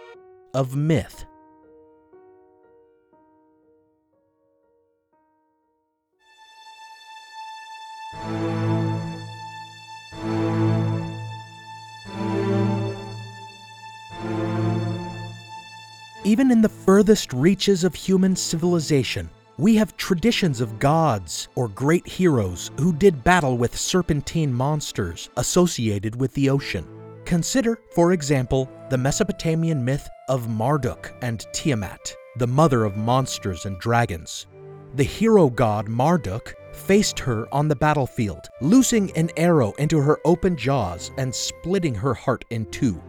of 0.55 0.75
myth. 0.75 1.23
Even 16.23 16.49
in 16.49 16.63
the 16.63 16.69
furthest 16.69 17.31
reaches 17.33 17.83
of 17.83 17.93
human 17.93 18.35
civilization, 18.35 19.29
we 19.59 19.75
have 19.75 19.97
traditions 19.97 20.61
of 20.61 20.77
gods 20.77 21.47
or 21.55 21.67
great 21.69 22.07
heroes 22.07 22.69
who 22.79 22.93
did 22.93 23.23
battle 23.23 23.57
with 23.57 23.75
serpentine 23.75 24.53
monsters 24.53 25.31
associated 25.37 26.15
with 26.15 26.31
the 26.35 26.47
ocean. 26.47 26.85
Consider, 27.25 27.79
for 27.95 28.13
example, 28.13 28.69
the 28.91 28.97
Mesopotamian 28.97 29.83
myth 29.83 30.07
of 30.29 30.47
Marduk 30.47 31.11
and 31.23 31.43
Tiamat, 31.53 32.15
the 32.37 32.45
mother 32.45 32.85
of 32.85 32.97
monsters 32.97 33.65
and 33.65 33.79
dragons. 33.79 34.45
The 34.93 35.03
hero 35.03 35.49
god 35.49 35.87
Marduk 35.87 36.55
faced 36.71 37.17
her 37.19 37.51
on 37.51 37.67
the 37.67 37.75
battlefield, 37.75 38.47
loosing 38.61 39.11
an 39.17 39.31
arrow 39.37 39.71
into 39.79 39.99
her 39.99 40.19
open 40.23 40.55
jaws 40.55 41.11
and 41.17 41.33
splitting 41.33 41.95
her 41.95 42.13
heart 42.13 42.45
in 42.51 42.67
two. 42.67 43.01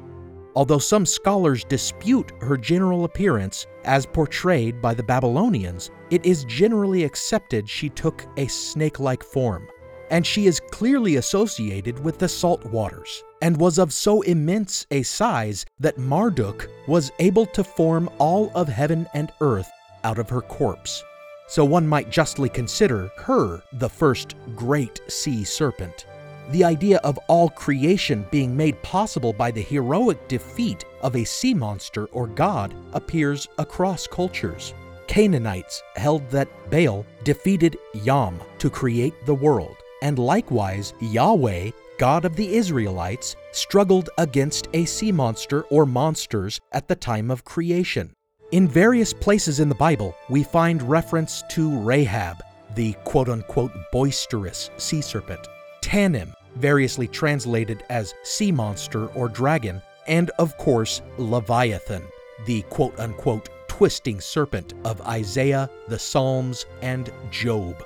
Although 0.59 0.81
some 0.81 1.07
scholars 1.07 1.63
dispute 1.63 2.33
her 2.41 2.57
general 2.57 3.05
appearance 3.05 3.65
as 3.85 4.05
portrayed 4.05 4.83
by 4.83 4.93
the 4.93 5.05
Babylonians, 5.05 5.93
it 6.11 6.27
is 6.27 6.43
generally 6.47 7.05
accepted 7.05 7.71
she 7.71 7.89
took 7.89 8.27
a 8.37 8.49
snake 8.49 8.99
like 8.99 9.23
form, 9.23 9.69
and 10.11 10.27
she 10.27 10.49
is 10.49 10.59
clearly 10.73 11.15
associated 11.15 12.01
with 12.05 12.19
the 12.19 12.29
salt 12.29 12.65
waters, 12.65 13.23
and 13.41 13.57
was 13.57 13.79
of 13.79 13.93
so 13.93 14.23
immense 14.23 14.85
a 14.91 15.05
size 15.05 15.65
that 15.79 15.97
Marduk 15.97 16.69
was 16.89 17.13
able 17.21 17.47
to 17.47 17.63
form 17.63 18.11
all 18.19 18.51
of 18.57 18.67
heaven 18.67 19.07
and 19.15 19.31
earth 19.41 19.71
out 20.03 20.19
of 20.19 20.29
her 20.29 20.41
corpse. 20.41 21.05
so 21.47 21.65
one 21.65 21.87
might 21.87 22.11
justly 22.11 22.49
consider 22.49 23.13
her 23.19 23.63
the 23.75 23.89
first 23.89 24.35
great 24.57 25.01
sea 25.07 25.45
serpent. 25.45 26.05
The 26.51 26.65
idea 26.65 26.99
of 27.05 27.19
all 27.29 27.51
creation 27.51 28.27
being 28.31 28.57
made 28.57 28.83
possible 28.83 29.35
by 29.35 29.51
the 29.51 29.61
heroic 29.61 30.29
defeat 30.29 30.85
of 31.03 31.15
a 31.15 31.25
sea 31.25 31.53
monster 31.53 32.07
or 32.07 32.27
god 32.27 32.75
appears 32.95 33.49
across 33.59 34.07
cultures. 34.07 34.73
Canaanites 35.09 35.83
held 35.97 36.29
that 36.31 36.49
Baal 36.71 37.05
defeated 37.23 37.77
Yam 37.93 38.41
to 38.59 38.71
create 38.71 39.15
the 39.27 39.35
world, 39.35 39.77
and 40.01 40.19
likewise 40.19 40.95
Yahweh, 41.01 41.71
God 41.99 42.25
of 42.25 42.35
the 42.35 42.55
Israelites, 42.55 43.37
struggled 43.53 44.09
against 44.17 44.69
a 44.73 44.87
sea 44.87 45.13
monster 45.13 45.63
or 45.65 45.85
monsters 45.85 46.61
at 46.73 46.89
the 46.89 46.97
time 46.97 47.31
of 47.31 47.45
creation. 47.45 48.13
In 48.53 48.67
various 48.67 49.13
places 49.13 49.61
in 49.61 49.69
the 49.69 49.75
Bible, 49.75 50.15
we 50.31 50.43
find 50.43 50.83
reference 50.83 51.43
to 51.51 51.79
Rahab, 51.81 52.39
the 52.75 52.95
quote 53.05 53.29
unquote 53.29 53.73
boisterous 53.93 54.71
sea 54.79 55.03
serpent, 55.03 55.47
Tannim, 55.83 56.33
variously 56.57 57.09
translated 57.09 57.85
as 57.89 58.15
sea 58.23 58.53
monster 58.53 59.07
or 59.09 59.29
dragon, 59.29 59.83
and 60.07 60.31
of 60.39 60.57
course, 60.59 61.03
Leviathan, 61.19 62.03
the 62.47 62.63
quote 62.63 62.99
unquote 62.99 63.49
twisting 63.69 64.21
serpent 64.21 64.75
of 64.85 65.01
Isaiah, 65.03 65.71
the 65.87 65.99
Psalms, 65.99 66.67
and 66.83 67.11
Job. 67.31 67.85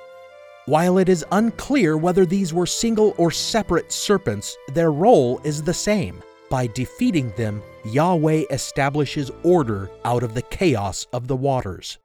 While 0.65 0.97
it 0.97 1.09
is 1.09 1.25
unclear 1.31 1.97
whether 1.97 2.25
these 2.25 2.53
were 2.53 2.65
single 2.65 3.13
or 3.17 3.31
separate 3.31 3.91
serpents, 3.91 4.57
their 4.69 4.91
role 4.91 5.41
is 5.43 5.61
the 5.61 5.73
same. 5.73 6.23
By 6.49 6.67
defeating 6.67 7.31
them, 7.35 7.61
Yahweh 7.83 8.45
establishes 8.49 9.29
order 9.43 9.89
out 10.05 10.23
of 10.23 10.33
the 10.33 10.41
chaos 10.43 11.05
of 11.11 11.27
the 11.27 11.35
waters. 11.35 11.97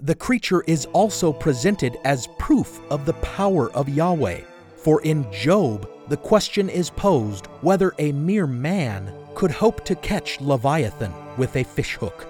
The 0.00 0.14
creature 0.14 0.64
is 0.66 0.86
also 0.86 1.32
presented 1.32 1.98
as 2.04 2.26
proof 2.38 2.80
of 2.90 3.06
the 3.06 3.12
power 3.14 3.70
of 3.72 3.88
Yahweh, 3.88 4.40
for 4.76 5.02
in 5.02 5.30
Job, 5.30 5.88
the 6.10 6.16
question 6.16 6.68
is 6.68 6.90
posed 6.90 7.46
whether 7.60 7.94
a 8.00 8.10
mere 8.10 8.48
man 8.48 9.14
could 9.36 9.52
hope 9.52 9.84
to 9.84 9.94
catch 9.94 10.40
Leviathan 10.40 11.14
with 11.36 11.54
a 11.54 11.62
fishhook. 11.62 12.26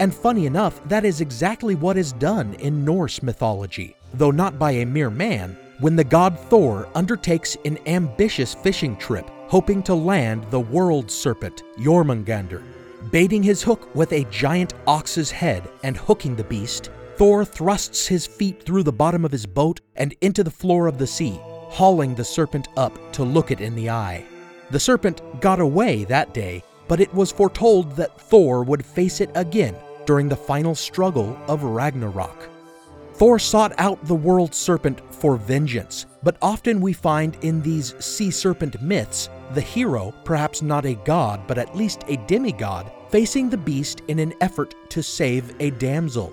And 0.00 0.14
funny 0.14 0.46
enough, 0.46 0.82
that 0.88 1.04
is 1.04 1.20
exactly 1.20 1.74
what 1.74 1.98
is 1.98 2.12
done 2.14 2.54
in 2.54 2.86
Norse 2.86 3.22
mythology, 3.22 3.94
though 4.14 4.30
not 4.30 4.58
by 4.58 4.70
a 4.70 4.86
mere 4.86 5.10
man, 5.10 5.58
when 5.80 5.94
the 5.94 6.04
god 6.04 6.40
Thor 6.48 6.88
undertakes 6.94 7.54
an 7.66 7.78
ambitious 7.86 8.54
fishing 8.54 8.96
trip, 8.96 9.28
hoping 9.48 9.82
to 9.82 9.94
land 9.94 10.50
the 10.50 10.60
world 10.60 11.10
serpent, 11.10 11.64
Jormungandr. 11.78 12.62
Baiting 13.10 13.42
his 13.42 13.62
hook 13.62 13.94
with 13.94 14.10
a 14.14 14.24
giant 14.30 14.72
ox's 14.86 15.30
head 15.30 15.68
and 15.82 15.98
hooking 15.98 16.34
the 16.34 16.44
beast, 16.44 16.90
Thor 17.16 17.44
thrusts 17.44 18.06
his 18.06 18.26
feet 18.26 18.62
through 18.62 18.84
the 18.84 18.92
bottom 18.92 19.26
of 19.26 19.32
his 19.32 19.44
boat 19.44 19.82
and 19.96 20.14
into 20.22 20.42
the 20.42 20.50
floor 20.50 20.86
of 20.86 20.96
the 20.96 21.06
sea, 21.06 21.38
hauling 21.68 22.14
the 22.14 22.24
serpent 22.24 22.68
up 22.76 23.12
to 23.12 23.24
look 23.24 23.50
it 23.50 23.60
in 23.60 23.74
the 23.74 23.90
eye. 23.90 24.24
The 24.70 24.80
serpent 24.80 25.22
got 25.40 25.60
away 25.60 26.04
that 26.04 26.34
day, 26.34 26.62
but 26.88 27.00
it 27.00 27.12
was 27.14 27.30
foretold 27.30 27.96
that 27.96 28.20
Thor 28.20 28.64
would 28.64 28.84
face 28.84 29.20
it 29.20 29.30
again 29.34 29.76
during 30.06 30.28
the 30.28 30.36
final 30.36 30.74
struggle 30.74 31.38
of 31.48 31.62
Ragnarok. 31.62 32.48
Thor 33.14 33.38
sought 33.38 33.72
out 33.78 34.02
the 34.04 34.14
world 34.14 34.54
serpent 34.54 35.02
for 35.12 35.36
vengeance, 35.36 36.06
but 36.22 36.36
often 36.40 36.80
we 36.80 36.92
find 36.92 37.36
in 37.42 37.60
these 37.60 37.94
sea 37.98 38.30
serpent 38.30 38.80
myths 38.80 39.28
the 39.54 39.60
hero, 39.60 40.14
perhaps 40.24 40.62
not 40.62 40.86
a 40.86 40.94
god, 40.94 41.46
but 41.46 41.58
at 41.58 41.76
least 41.76 42.04
a 42.08 42.16
demigod, 42.28 42.90
facing 43.10 43.50
the 43.50 43.56
beast 43.56 44.02
in 44.08 44.18
an 44.18 44.34
effort 44.40 44.74
to 44.90 45.02
save 45.02 45.54
a 45.60 45.70
damsel. 45.70 46.32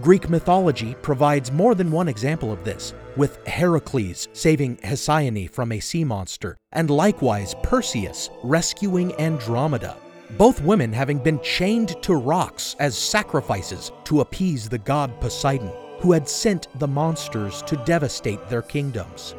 Greek 0.00 0.28
mythology 0.28 0.94
provides 1.02 1.52
more 1.52 1.74
than 1.74 1.90
one 1.90 2.08
example 2.08 2.52
of 2.52 2.64
this, 2.64 2.94
with 3.16 3.44
Heracles 3.46 4.28
saving 4.32 4.76
Hesione 4.78 5.50
from 5.50 5.72
a 5.72 5.80
sea 5.80 6.04
monster, 6.04 6.56
and 6.72 6.90
likewise 6.90 7.54
Perseus 7.62 8.30
rescuing 8.42 9.18
Andromeda 9.20 9.96
both 10.36 10.60
women 10.62 10.92
having 10.92 11.18
been 11.18 11.40
chained 11.40 12.00
to 12.02 12.14
rocks 12.14 12.76
as 12.78 12.96
sacrifices 12.96 13.92
to 14.04 14.20
appease 14.20 14.68
the 14.68 14.78
god 14.78 15.18
Poseidon, 15.20 15.72
who 16.00 16.12
had 16.12 16.28
sent 16.28 16.68
the 16.78 16.88
monsters 16.88 17.62
to 17.62 17.76
devastate 17.84 18.46
their 18.48 18.62
kingdoms. 18.62 19.34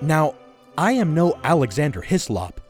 Now, 0.00 0.34
I 0.76 0.92
am 0.92 1.14
no 1.14 1.38
Alexander 1.44 2.02
Hislop. 2.02 2.60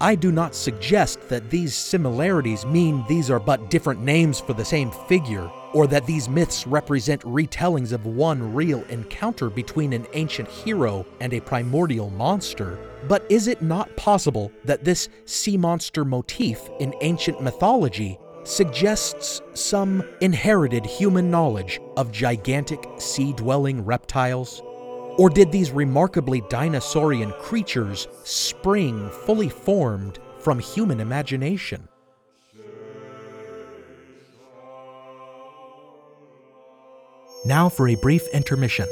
I 0.00 0.16
do 0.16 0.32
not 0.32 0.54
suggest 0.54 1.28
that 1.28 1.48
these 1.48 1.74
similarities 1.76 2.66
mean 2.66 3.04
these 3.08 3.30
are 3.30 3.38
but 3.38 3.70
different 3.70 4.00
names 4.00 4.40
for 4.40 4.52
the 4.52 4.64
same 4.64 4.90
figure 4.90 5.48
or 5.74 5.86
that 5.86 6.06
these 6.06 6.28
myths 6.28 6.66
represent 6.66 7.22
retellings 7.22 7.92
of 7.92 8.06
one 8.06 8.54
real 8.54 8.82
encounter 8.84 9.48
between 9.50 9.92
an 9.92 10.06
ancient 10.12 10.48
hero 10.48 11.06
and 11.20 11.32
a 11.32 11.40
primordial 11.40 12.10
monster. 12.10 12.78
But 13.08 13.24
is 13.28 13.48
it 13.48 13.62
not 13.62 13.96
possible 13.96 14.52
that 14.64 14.84
this 14.84 15.08
sea 15.24 15.56
monster 15.56 16.04
motif 16.04 16.68
in 16.78 16.94
ancient 17.00 17.42
mythology 17.42 18.18
suggests 18.44 19.40
some 19.54 20.02
inherited 20.20 20.84
human 20.84 21.30
knowledge 21.30 21.80
of 21.96 22.12
gigantic 22.12 22.84
sea 22.98 23.32
dwelling 23.32 23.84
reptiles? 23.84 24.62
Or 25.18 25.28
did 25.28 25.52
these 25.52 25.70
remarkably 25.70 26.40
dinosaurian 26.42 27.32
creatures 27.40 28.08
spring 28.24 29.10
fully 29.10 29.48
formed 29.48 30.18
from 30.38 30.58
human 30.58 31.00
imagination? 31.00 31.88
Now 37.44 37.68
for 37.68 37.88
a 37.88 37.96
brief 37.96 38.28
intermission. 38.28 38.86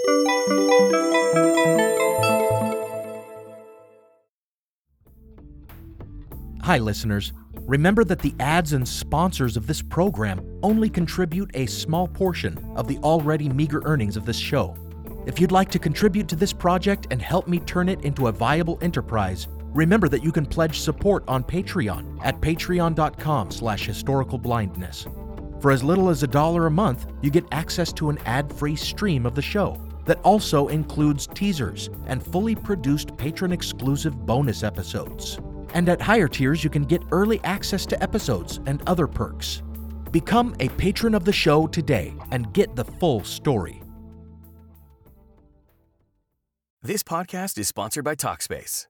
Hi, 6.62 6.78
listeners. 6.78 7.32
Remember 7.60 8.02
that 8.02 8.18
the 8.18 8.34
ads 8.40 8.72
and 8.72 8.86
sponsors 8.86 9.56
of 9.56 9.68
this 9.68 9.80
program 9.82 10.40
only 10.64 10.90
contribute 10.90 11.50
a 11.54 11.66
small 11.66 12.08
portion 12.08 12.58
of 12.74 12.88
the 12.88 12.98
already 12.98 13.48
meager 13.48 13.82
earnings 13.84 14.16
of 14.16 14.24
this 14.24 14.38
show. 14.38 14.76
If 15.26 15.40
you'd 15.40 15.52
like 15.52 15.70
to 15.70 15.78
contribute 15.78 16.26
to 16.28 16.36
this 16.36 16.52
project 16.52 17.06
and 17.12 17.22
help 17.22 17.46
me 17.46 17.60
turn 17.60 17.88
it 17.88 18.00
into 18.02 18.26
a 18.26 18.32
viable 18.32 18.78
enterprise, 18.82 19.46
remember 19.72 20.08
that 20.08 20.24
you 20.24 20.32
can 20.32 20.44
pledge 20.44 20.80
support 20.80 21.22
on 21.28 21.44
Patreon 21.44 22.18
at 22.24 22.40
patreon.com 22.40 23.52
slash 23.52 23.88
historicalblindness. 23.88 25.19
For 25.60 25.70
as 25.70 25.84
little 25.84 26.08
as 26.08 26.22
a 26.22 26.26
dollar 26.26 26.66
a 26.66 26.70
month, 26.70 27.06
you 27.20 27.30
get 27.30 27.44
access 27.52 27.92
to 27.94 28.08
an 28.08 28.18
ad 28.24 28.50
free 28.52 28.76
stream 28.76 29.26
of 29.26 29.34
the 29.34 29.42
show 29.42 29.78
that 30.06 30.20
also 30.22 30.68
includes 30.68 31.26
teasers 31.26 31.90
and 32.06 32.24
fully 32.24 32.54
produced 32.54 33.16
patron 33.16 33.52
exclusive 33.52 34.26
bonus 34.26 34.62
episodes. 34.62 35.38
And 35.74 35.88
at 35.88 36.00
higher 36.00 36.28
tiers, 36.28 36.64
you 36.64 36.70
can 36.70 36.84
get 36.84 37.02
early 37.12 37.40
access 37.44 37.84
to 37.86 38.02
episodes 38.02 38.60
and 38.66 38.82
other 38.86 39.06
perks. 39.06 39.62
Become 40.10 40.56
a 40.60 40.68
patron 40.70 41.14
of 41.14 41.24
the 41.24 41.32
show 41.32 41.66
today 41.66 42.14
and 42.32 42.52
get 42.54 42.74
the 42.74 42.84
full 42.84 43.22
story. 43.22 43.82
This 46.82 47.02
podcast 47.02 47.58
is 47.58 47.68
sponsored 47.68 48.04
by 48.04 48.14
Talkspace. 48.14 48.89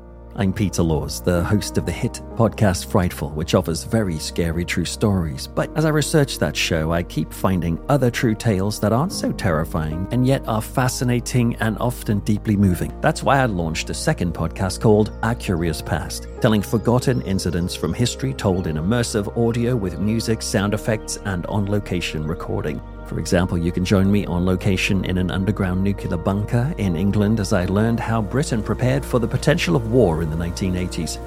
I'm 0.35 0.53
Peter 0.53 0.81
Laws, 0.81 1.21
the 1.21 1.43
host 1.43 1.77
of 1.77 1.85
the 1.85 1.91
hit 1.91 2.21
podcast 2.35 2.85
Frightful, 2.85 3.31
which 3.31 3.53
offers 3.53 3.83
very 3.83 4.17
scary 4.17 4.63
true 4.63 4.85
stories. 4.85 5.45
But 5.45 5.75
as 5.77 5.83
I 5.83 5.89
research 5.89 6.39
that 6.39 6.55
show, 6.55 6.93
I 6.93 7.03
keep 7.03 7.33
finding 7.33 7.83
other 7.89 8.09
true 8.09 8.33
tales 8.33 8.79
that 8.79 8.93
aren't 8.93 9.11
so 9.11 9.33
terrifying 9.33 10.07
and 10.11 10.25
yet 10.25 10.47
are 10.47 10.61
fascinating 10.61 11.55
and 11.57 11.77
often 11.79 12.19
deeply 12.21 12.55
moving. 12.55 12.97
That's 13.01 13.23
why 13.23 13.39
I 13.39 13.45
launched 13.45 13.89
a 13.89 13.93
second 13.93 14.33
podcast 14.33 14.79
called 14.79 15.17
Our 15.21 15.35
Curious 15.35 15.81
Past, 15.81 16.27
telling 16.39 16.61
forgotten 16.61 17.21
incidents 17.23 17.75
from 17.75 17.93
history 17.93 18.33
told 18.33 18.67
in 18.67 18.77
immersive 18.77 19.37
audio 19.37 19.75
with 19.75 19.99
music, 19.99 20.41
sound 20.41 20.73
effects, 20.73 21.17
and 21.25 21.45
on 21.47 21.65
location 21.65 22.25
recording. 22.25 22.81
For 23.11 23.19
example, 23.19 23.57
you 23.57 23.73
can 23.73 23.83
join 23.83 24.09
me 24.09 24.25
on 24.25 24.45
location 24.45 25.03
in 25.03 25.17
an 25.17 25.31
underground 25.31 25.83
nuclear 25.83 26.15
bunker 26.15 26.73
in 26.77 26.95
England 26.95 27.41
as 27.41 27.51
I 27.51 27.65
learned 27.65 27.99
how 27.99 28.21
Britain 28.21 28.63
prepared 28.63 29.03
for 29.03 29.19
the 29.19 29.27
potential 29.27 29.75
of 29.75 29.91
war 29.91 30.21
in 30.21 30.29
the 30.29 30.37
1980s. 30.37 31.19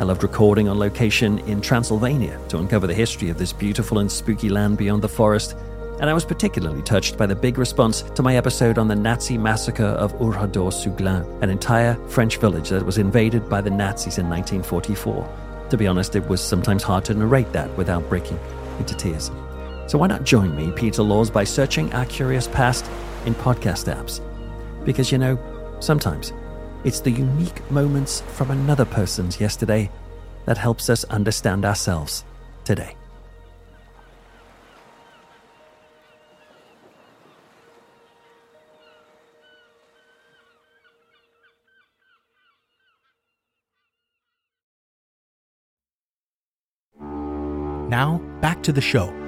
I 0.00 0.04
loved 0.04 0.22
recording 0.22 0.66
on 0.66 0.78
location 0.78 1.40
in 1.40 1.60
Transylvania 1.60 2.40
to 2.48 2.56
uncover 2.56 2.86
the 2.86 2.94
history 2.94 3.28
of 3.28 3.36
this 3.36 3.52
beautiful 3.52 3.98
and 3.98 4.10
spooky 4.10 4.48
land 4.48 4.78
beyond 4.78 5.02
the 5.02 5.10
forest. 5.10 5.54
And 6.00 6.08
I 6.08 6.14
was 6.14 6.24
particularly 6.24 6.80
touched 6.80 7.18
by 7.18 7.26
the 7.26 7.36
big 7.36 7.58
response 7.58 8.00
to 8.00 8.22
my 8.22 8.36
episode 8.36 8.78
on 8.78 8.88
the 8.88 8.96
Nazi 8.96 9.36
massacre 9.36 9.84
of 9.84 10.18
Oradour-sur-Glane, 10.18 11.42
an 11.42 11.50
entire 11.50 11.96
French 12.08 12.38
village 12.38 12.70
that 12.70 12.86
was 12.86 12.96
invaded 12.96 13.46
by 13.46 13.60
the 13.60 13.68
Nazis 13.68 14.16
in 14.16 14.30
1944. 14.30 15.68
To 15.68 15.76
be 15.76 15.86
honest, 15.86 16.16
it 16.16 16.26
was 16.28 16.42
sometimes 16.42 16.82
hard 16.82 17.04
to 17.04 17.12
narrate 17.12 17.52
that 17.52 17.68
without 17.76 18.08
breaking 18.08 18.38
into 18.78 18.94
tears. 18.94 19.30
So 19.86 19.98
why 19.98 20.08
not 20.08 20.24
join 20.24 20.54
me, 20.56 20.72
Peter 20.72 21.02
Laws, 21.02 21.30
by 21.30 21.44
searching 21.44 21.92
Our 21.94 22.06
Curious 22.06 22.48
Past 22.48 22.84
in 23.24 23.34
podcast 23.34 23.92
apps? 23.92 24.20
Because 24.84 25.12
you 25.12 25.18
know, 25.18 25.38
sometimes 25.80 26.32
it's 26.84 27.00
the 27.00 27.10
unique 27.10 27.68
moments 27.70 28.22
from 28.32 28.50
another 28.50 28.84
person's 28.84 29.40
yesterday 29.40 29.90
that 30.44 30.58
helps 30.58 30.90
us 30.90 31.04
understand 31.04 31.64
ourselves 31.64 32.24
today. 32.64 32.96
Now, 47.88 48.20
back 48.40 48.64
to 48.64 48.72
the 48.72 48.80
show. 48.80 49.25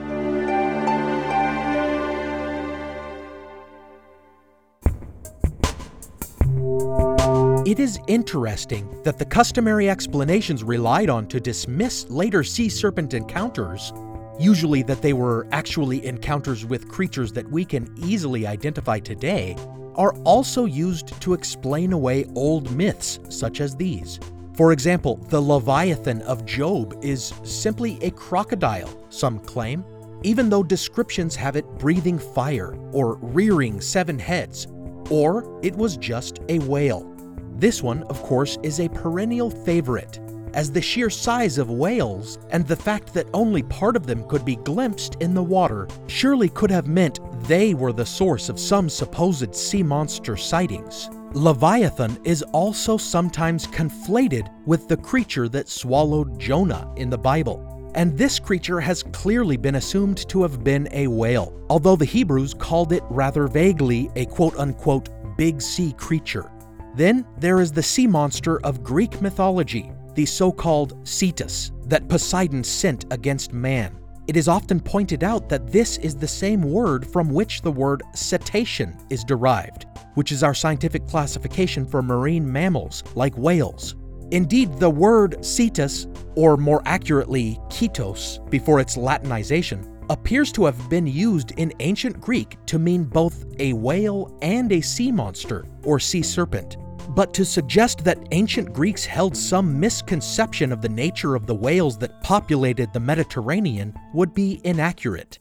Is 7.88 7.98
interesting 8.06 9.02
that 9.02 9.16
the 9.16 9.24
customary 9.24 9.88
explanations 9.88 10.62
relied 10.62 11.08
on 11.08 11.26
to 11.26 11.40
dismiss 11.40 12.06
later 12.10 12.44
sea 12.44 12.68
serpent 12.68 13.14
encounters, 13.14 13.94
usually 14.38 14.82
that 14.82 15.00
they 15.00 15.14
were 15.14 15.46
actually 15.52 16.04
encounters 16.04 16.66
with 16.66 16.86
creatures 16.86 17.32
that 17.32 17.50
we 17.50 17.64
can 17.64 17.88
easily 17.96 18.46
identify 18.46 18.98
today, 18.98 19.56
are 19.94 20.12
also 20.24 20.66
used 20.66 21.18
to 21.22 21.32
explain 21.32 21.94
away 21.94 22.26
old 22.34 22.70
myths 22.72 23.20
such 23.30 23.62
as 23.62 23.74
these. 23.74 24.20
For 24.54 24.72
example, 24.72 25.16
the 25.30 25.40
Leviathan 25.40 26.20
of 26.22 26.44
Job 26.44 26.94
is 27.00 27.32
simply 27.42 27.98
a 28.02 28.10
crocodile, 28.10 28.90
some 29.08 29.38
claim, 29.38 29.82
even 30.24 30.50
though 30.50 30.62
descriptions 30.62 31.34
have 31.36 31.56
it 31.56 31.64
breathing 31.78 32.18
fire 32.18 32.74
or 32.92 33.14
rearing 33.22 33.80
seven 33.80 34.18
heads, 34.18 34.66
or 35.08 35.58
it 35.62 35.74
was 35.74 35.96
just 35.96 36.40
a 36.50 36.58
whale. 36.58 37.14
This 37.58 37.82
one, 37.82 38.04
of 38.04 38.22
course, 38.22 38.56
is 38.62 38.78
a 38.78 38.88
perennial 38.88 39.50
favorite, 39.50 40.20
as 40.54 40.70
the 40.70 40.80
sheer 40.80 41.10
size 41.10 41.58
of 41.58 41.70
whales 41.70 42.38
and 42.50 42.64
the 42.64 42.76
fact 42.76 43.12
that 43.14 43.26
only 43.34 43.64
part 43.64 43.96
of 43.96 44.06
them 44.06 44.22
could 44.28 44.44
be 44.44 44.54
glimpsed 44.54 45.16
in 45.16 45.34
the 45.34 45.42
water 45.42 45.88
surely 46.06 46.48
could 46.48 46.70
have 46.70 46.86
meant 46.86 47.18
they 47.48 47.74
were 47.74 47.92
the 47.92 48.06
source 48.06 48.48
of 48.48 48.60
some 48.60 48.88
supposed 48.88 49.56
sea 49.56 49.82
monster 49.82 50.36
sightings. 50.36 51.10
Leviathan 51.32 52.16
is 52.22 52.42
also 52.52 52.96
sometimes 52.96 53.66
conflated 53.66 54.48
with 54.64 54.86
the 54.86 54.96
creature 54.96 55.48
that 55.48 55.68
swallowed 55.68 56.38
Jonah 56.38 56.88
in 56.96 57.10
the 57.10 57.18
Bible. 57.18 57.90
And 57.96 58.16
this 58.16 58.38
creature 58.38 58.78
has 58.78 59.02
clearly 59.02 59.56
been 59.56 59.74
assumed 59.74 60.28
to 60.28 60.42
have 60.42 60.62
been 60.62 60.88
a 60.92 61.08
whale, 61.08 61.60
although 61.68 61.96
the 61.96 62.04
Hebrews 62.04 62.54
called 62.54 62.92
it 62.92 63.02
rather 63.10 63.48
vaguely 63.48 64.10
a 64.14 64.26
quote 64.26 64.56
unquote 64.56 65.08
big 65.36 65.60
sea 65.60 65.92
creature. 65.94 66.50
Then 66.98 67.24
there 67.38 67.60
is 67.60 67.70
the 67.70 67.80
sea 67.80 68.08
monster 68.08 68.60
of 68.62 68.82
Greek 68.82 69.22
mythology, 69.22 69.92
the 70.16 70.26
so 70.26 70.50
called 70.50 71.06
Cetus, 71.06 71.70
that 71.86 72.08
Poseidon 72.08 72.64
sent 72.64 73.04
against 73.12 73.52
man. 73.52 73.96
It 74.26 74.36
is 74.36 74.48
often 74.48 74.80
pointed 74.80 75.22
out 75.22 75.48
that 75.48 75.70
this 75.70 75.98
is 75.98 76.16
the 76.16 76.26
same 76.26 76.60
word 76.60 77.06
from 77.06 77.30
which 77.30 77.62
the 77.62 77.70
word 77.70 78.02
cetacean 78.16 78.96
is 79.10 79.22
derived, 79.22 79.86
which 80.14 80.32
is 80.32 80.42
our 80.42 80.54
scientific 80.54 81.06
classification 81.06 81.86
for 81.86 82.02
marine 82.02 82.50
mammals 82.50 83.04
like 83.14 83.38
whales. 83.38 83.94
Indeed, 84.32 84.76
the 84.80 84.90
word 84.90 85.44
cetus, 85.44 86.08
or 86.34 86.56
more 86.56 86.82
accurately, 86.84 87.60
ketos, 87.68 88.40
before 88.50 88.80
its 88.80 88.96
Latinization, 88.96 89.86
appears 90.10 90.50
to 90.50 90.64
have 90.64 90.90
been 90.90 91.06
used 91.06 91.52
in 91.58 91.72
ancient 91.78 92.20
Greek 92.20 92.58
to 92.66 92.80
mean 92.80 93.04
both 93.04 93.44
a 93.60 93.72
whale 93.72 94.36
and 94.42 94.72
a 94.72 94.80
sea 94.80 95.12
monster, 95.12 95.64
or 95.84 96.00
sea 96.00 96.22
serpent. 96.22 96.76
But 97.08 97.32
to 97.34 97.44
suggest 97.44 98.04
that 98.04 98.28
ancient 98.32 98.72
Greeks 98.72 99.04
held 99.04 99.36
some 99.36 99.80
misconception 99.80 100.72
of 100.72 100.82
the 100.82 100.88
nature 100.88 101.34
of 101.34 101.46
the 101.46 101.54
whales 101.54 101.96
that 101.98 102.22
populated 102.22 102.92
the 102.92 103.00
Mediterranean 103.00 103.94
would 104.12 104.34
be 104.34 104.60
inaccurate. 104.64 105.38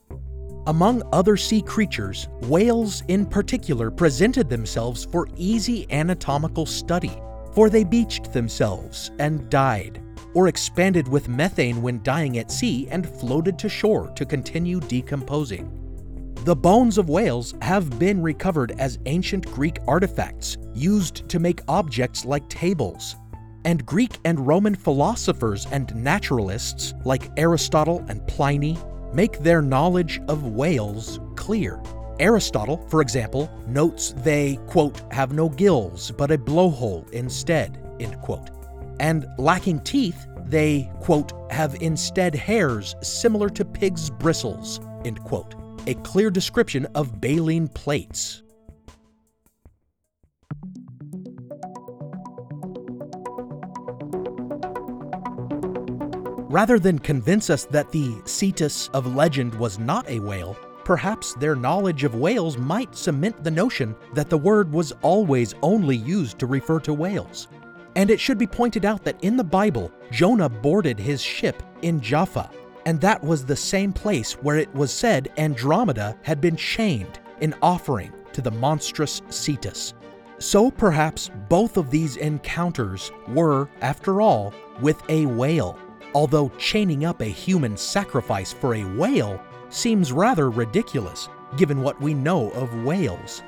Among 0.66 1.02
other 1.12 1.36
sea 1.36 1.62
creatures, 1.62 2.28
whales 2.42 3.02
in 3.08 3.26
particular 3.26 3.90
presented 3.90 4.48
themselves 4.48 5.04
for 5.04 5.28
easy 5.36 5.86
anatomical 5.90 6.66
study, 6.66 7.20
for 7.52 7.70
they 7.70 7.84
beached 7.84 8.32
themselves 8.32 9.10
and 9.18 9.48
died, 9.48 10.02
or 10.34 10.48
expanded 10.48 11.08
with 11.08 11.28
methane 11.28 11.80
when 11.80 12.02
dying 12.02 12.38
at 12.38 12.50
sea 12.50 12.88
and 12.90 13.08
floated 13.08 13.58
to 13.58 13.68
shore 13.68 14.08
to 14.14 14.26
continue 14.26 14.80
decomposing. 14.80 15.87
The 16.44 16.56
bones 16.56 16.98
of 16.98 17.10
whales 17.10 17.54
have 17.60 17.98
been 17.98 18.22
recovered 18.22 18.72
as 18.78 19.00
ancient 19.06 19.44
Greek 19.52 19.80
artifacts 19.88 20.56
used 20.72 21.28
to 21.28 21.40
make 21.40 21.60
objects 21.68 22.24
like 22.24 22.48
tables. 22.48 23.16
And 23.64 23.84
Greek 23.84 24.18
and 24.24 24.46
Roman 24.46 24.74
philosophers 24.74 25.66
and 25.72 25.94
naturalists 25.96 26.94
like 27.04 27.30
Aristotle 27.36 28.04
and 28.08 28.26
Pliny 28.28 28.78
make 29.12 29.40
their 29.40 29.60
knowledge 29.60 30.20
of 30.28 30.46
whales 30.46 31.18
clear. 31.34 31.82
Aristotle, 32.20 32.86
for 32.88 33.02
example, 33.02 33.50
notes 33.66 34.14
they, 34.18 34.56
quote, 34.68 35.02
have 35.12 35.32
no 35.32 35.48
gills 35.48 36.12
but 36.12 36.30
a 36.30 36.38
blowhole 36.38 37.10
instead, 37.10 37.84
end 38.00 38.18
quote. 38.22 38.50
And 39.00 39.26
lacking 39.38 39.80
teeth, 39.80 40.26
they, 40.46 40.90
quote, 41.00 41.32
have 41.50 41.74
instead 41.82 42.34
hairs 42.34 42.94
similar 43.02 43.50
to 43.50 43.64
pigs' 43.64 44.08
bristles, 44.08 44.80
end 45.04 45.22
quote 45.24 45.56
a 45.88 45.94
clear 45.94 46.30
description 46.30 46.86
of 46.94 47.18
baleen 47.18 47.66
plates. 47.66 48.42
Rather 56.50 56.78
than 56.78 56.98
convince 56.98 57.48
us 57.48 57.64
that 57.64 57.90
the 57.90 58.20
Cetus 58.26 58.88
of 58.88 59.14
legend 59.14 59.54
was 59.54 59.78
not 59.78 60.08
a 60.10 60.20
whale, 60.20 60.54
perhaps 60.84 61.32
their 61.34 61.54
knowledge 61.54 62.04
of 62.04 62.14
whales 62.14 62.58
might 62.58 62.94
cement 62.94 63.42
the 63.42 63.50
notion 63.50 63.96
that 64.12 64.28
the 64.28 64.36
word 64.36 64.70
was 64.70 64.92
always 65.00 65.54
only 65.62 65.96
used 65.96 66.38
to 66.38 66.46
refer 66.46 66.80
to 66.80 66.92
whales. 66.92 67.48
And 67.96 68.10
it 68.10 68.20
should 68.20 68.38
be 68.38 68.46
pointed 68.46 68.84
out 68.84 69.04
that 69.04 69.22
in 69.24 69.38
the 69.38 69.44
Bible, 69.44 69.90
Jonah 70.10 70.50
boarded 70.50 70.98
his 70.98 71.22
ship 71.22 71.62
in 71.80 71.98
Jaffa, 71.98 72.50
and 72.88 73.02
that 73.02 73.22
was 73.22 73.44
the 73.44 73.54
same 73.54 73.92
place 73.92 74.32
where 74.32 74.56
it 74.56 74.74
was 74.74 74.90
said 74.90 75.30
Andromeda 75.36 76.16
had 76.22 76.40
been 76.40 76.56
chained 76.56 77.20
in 77.42 77.54
offering 77.60 78.10
to 78.32 78.40
the 78.40 78.50
monstrous 78.50 79.20
Cetus. 79.28 79.92
So 80.38 80.70
perhaps 80.70 81.30
both 81.50 81.76
of 81.76 81.90
these 81.90 82.16
encounters 82.16 83.12
were, 83.28 83.68
after 83.82 84.22
all, 84.22 84.54
with 84.80 85.02
a 85.10 85.26
whale, 85.26 85.78
although 86.14 86.48
chaining 86.56 87.04
up 87.04 87.20
a 87.20 87.26
human 87.26 87.76
sacrifice 87.76 88.54
for 88.54 88.74
a 88.74 88.84
whale 88.96 89.38
seems 89.68 90.10
rather 90.10 90.48
ridiculous 90.48 91.28
given 91.58 91.82
what 91.82 92.00
we 92.00 92.14
know 92.14 92.50
of 92.52 92.84
whales. 92.84 93.42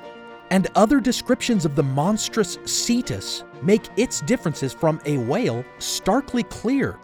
And 0.51 0.69
other 0.75 1.01
descriptions 1.01 1.65
of 1.65 1.77
the 1.77 1.83
monstrous 1.83 2.59
Cetus 2.67 3.45
make 3.63 3.89
its 3.97 4.21
differences 4.21 4.75
from 4.75 5.01
a 5.07 5.17
whale 5.17 5.65
starkly 5.79 6.43
clear 6.43 6.99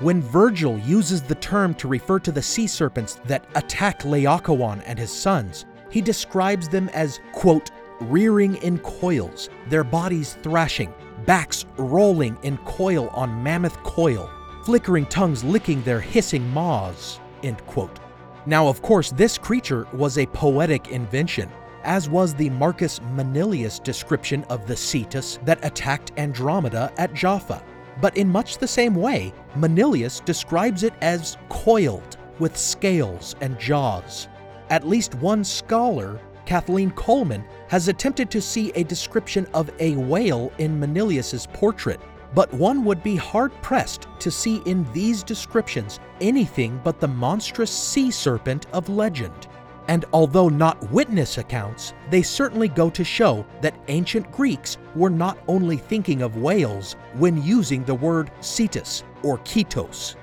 when 0.00 0.20
Virgil 0.20 0.78
uses 0.80 1.22
the 1.22 1.34
term 1.36 1.74
to 1.74 1.88
refer 1.88 2.18
to 2.18 2.30
the 2.30 2.42
sea 2.42 2.66
serpents 2.66 3.14
that 3.24 3.46
attack 3.54 4.02
Laocoon 4.02 4.82
and 4.84 4.98
his 4.98 5.10
sons, 5.10 5.64
he 5.90 6.02
describes 6.02 6.68
them 6.68 6.90
as, 6.90 7.20
quote, 7.32 7.70
rearing 8.00 8.56
in 8.56 8.78
coils, 8.80 9.48
their 9.70 9.84
bodies 9.84 10.36
thrashing, 10.42 10.92
backs 11.24 11.64
rolling 11.78 12.36
in 12.42 12.58
coil 12.58 13.08
on 13.08 13.42
mammoth 13.42 13.82
coil, 13.84 14.30
flickering 14.64 15.06
tongues 15.06 15.42
licking 15.42 15.82
their 15.82 16.00
hissing 16.00 16.46
maws. 16.50 17.18
End 17.42 17.64
quote. 17.66 17.98
Now, 18.44 18.68
of 18.68 18.82
course, 18.82 19.12
this 19.12 19.38
creature 19.38 19.86
was 19.94 20.18
a 20.18 20.26
poetic 20.26 20.88
invention, 20.88 21.48
as 21.84 22.10
was 22.10 22.34
the 22.34 22.50
Marcus 22.50 23.00
Manilius 23.14 23.78
description 23.78 24.44
of 24.44 24.66
the 24.66 24.76
Cetus 24.76 25.38
that 25.44 25.64
attacked 25.64 26.12
Andromeda 26.18 26.92
at 26.98 27.14
Jaffa. 27.14 27.62
But 28.00 28.16
in 28.16 28.28
much 28.28 28.58
the 28.58 28.68
same 28.68 28.94
way, 28.94 29.32
Manilius 29.54 30.20
describes 30.20 30.82
it 30.82 30.94
as 31.00 31.36
coiled, 31.48 32.16
with 32.38 32.56
scales 32.56 33.34
and 33.40 33.58
jaws. 33.58 34.28
At 34.68 34.86
least 34.86 35.14
one 35.16 35.44
scholar, 35.44 36.20
Kathleen 36.44 36.90
Coleman, 36.90 37.44
has 37.68 37.88
attempted 37.88 38.30
to 38.30 38.42
see 38.42 38.70
a 38.74 38.84
description 38.84 39.46
of 39.54 39.70
a 39.80 39.96
whale 39.96 40.52
in 40.58 40.78
Manilius's 40.78 41.46
portrait, 41.46 42.00
but 42.34 42.52
one 42.52 42.84
would 42.84 43.02
be 43.02 43.16
hard 43.16 43.52
pressed 43.62 44.06
to 44.18 44.30
see 44.30 44.56
in 44.66 44.86
these 44.92 45.22
descriptions 45.22 46.00
anything 46.20 46.80
but 46.84 47.00
the 47.00 47.08
monstrous 47.08 47.70
sea 47.70 48.10
serpent 48.10 48.66
of 48.72 48.88
legend. 48.88 49.48
And 49.88 50.04
although 50.12 50.48
not 50.48 50.90
witness 50.90 51.38
accounts, 51.38 51.94
they 52.10 52.22
certainly 52.22 52.68
go 52.68 52.90
to 52.90 53.04
show 53.04 53.46
that 53.60 53.78
ancient 53.88 54.30
Greeks 54.32 54.78
were 54.94 55.10
not 55.10 55.38
only 55.46 55.76
thinking 55.76 56.22
of 56.22 56.38
whales 56.38 56.96
when 57.14 57.42
using 57.42 57.84
the 57.84 57.94
word 57.94 58.30
cetus 58.40 59.04
or 59.22 59.38
ketos. 59.38 60.16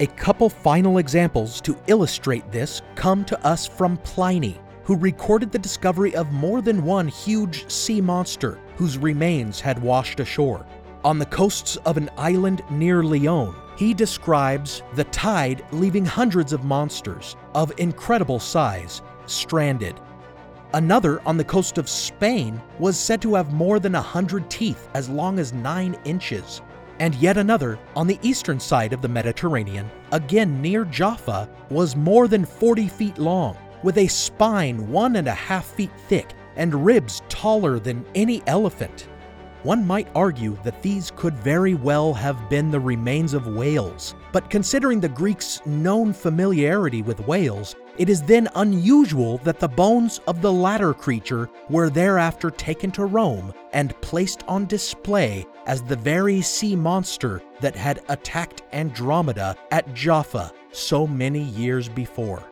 A 0.00 0.06
couple 0.06 0.48
final 0.48 0.98
examples 0.98 1.60
to 1.60 1.76
illustrate 1.86 2.50
this 2.50 2.82
come 2.94 3.24
to 3.26 3.46
us 3.46 3.66
from 3.66 3.96
Pliny, 3.98 4.58
who 4.82 4.96
recorded 4.96 5.52
the 5.52 5.58
discovery 5.58 6.14
of 6.16 6.32
more 6.32 6.62
than 6.62 6.84
one 6.84 7.08
huge 7.08 7.70
sea 7.70 8.00
monster 8.00 8.58
whose 8.76 8.98
remains 8.98 9.60
had 9.60 9.80
washed 9.80 10.20
ashore. 10.20 10.66
On 11.04 11.18
the 11.18 11.26
coasts 11.26 11.76
of 11.84 11.96
an 11.96 12.10
island 12.16 12.62
near 12.70 13.02
Lyon, 13.02 13.54
he 13.76 13.94
describes 13.94 14.82
the 14.94 15.04
tide 15.04 15.64
leaving 15.72 16.04
hundreds 16.04 16.52
of 16.52 16.64
monsters 16.64 17.36
of 17.54 17.72
incredible 17.78 18.38
size 18.38 19.02
stranded. 19.26 20.00
Another 20.74 21.20
on 21.26 21.36
the 21.36 21.44
coast 21.44 21.78
of 21.78 21.88
Spain 21.88 22.60
was 22.78 22.98
said 22.98 23.22
to 23.22 23.34
have 23.34 23.52
more 23.52 23.78
than 23.78 23.94
a 23.94 24.02
hundred 24.02 24.50
teeth 24.50 24.88
as 24.94 25.08
long 25.08 25.38
as 25.38 25.52
nine 25.52 25.96
inches. 26.04 26.62
And 26.98 27.14
yet 27.16 27.36
another 27.36 27.78
on 27.96 28.06
the 28.06 28.18
eastern 28.22 28.58
side 28.60 28.92
of 28.92 29.02
the 29.02 29.08
Mediterranean, 29.08 29.90
again 30.12 30.60
near 30.60 30.84
Jaffa, 30.84 31.48
was 31.70 31.96
more 31.96 32.28
than 32.28 32.44
40 32.44 32.88
feet 32.88 33.18
long, 33.18 33.56
with 33.82 33.98
a 33.98 34.06
spine 34.06 34.88
one 34.90 35.16
and 35.16 35.28
a 35.28 35.34
half 35.34 35.66
feet 35.66 35.90
thick 36.08 36.32
and 36.56 36.84
ribs 36.84 37.22
taller 37.28 37.78
than 37.78 38.04
any 38.14 38.42
elephant. 38.46 39.08
One 39.64 39.86
might 39.86 40.08
argue 40.14 40.58
that 40.62 40.82
these 40.82 41.10
could 41.16 41.34
very 41.36 41.72
well 41.72 42.12
have 42.12 42.50
been 42.50 42.70
the 42.70 42.78
remains 42.78 43.32
of 43.32 43.46
whales, 43.46 44.14
but 44.30 44.50
considering 44.50 45.00
the 45.00 45.08
Greeks' 45.08 45.62
known 45.64 46.12
familiarity 46.12 47.00
with 47.00 47.26
whales, 47.26 47.74
it 47.96 48.10
is 48.10 48.20
then 48.20 48.50
unusual 48.56 49.38
that 49.38 49.58
the 49.58 49.66
bones 49.66 50.20
of 50.26 50.42
the 50.42 50.52
latter 50.52 50.92
creature 50.92 51.48
were 51.70 51.88
thereafter 51.88 52.50
taken 52.50 52.90
to 52.90 53.06
Rome 53.06 53.54
and 53.72 53.98
placed 54.02 54.42
on 54.46 54.66
display 54.66 55.46
as 55.64 55.80
the 55.80 55.96
very 55.96 56.42
sea 56.42 56.76
monster 56.76 57.40
that 57.62 57.74
had 57.74 58.02
attacked 58.10 58.64
Andromeda 58.74 59.56
at 59.70 59.94
Jaffa 59.94 60.52
so 60.72 61.06
many 61.06 61.42
years 61.42 61.88
before. 61.88 62.42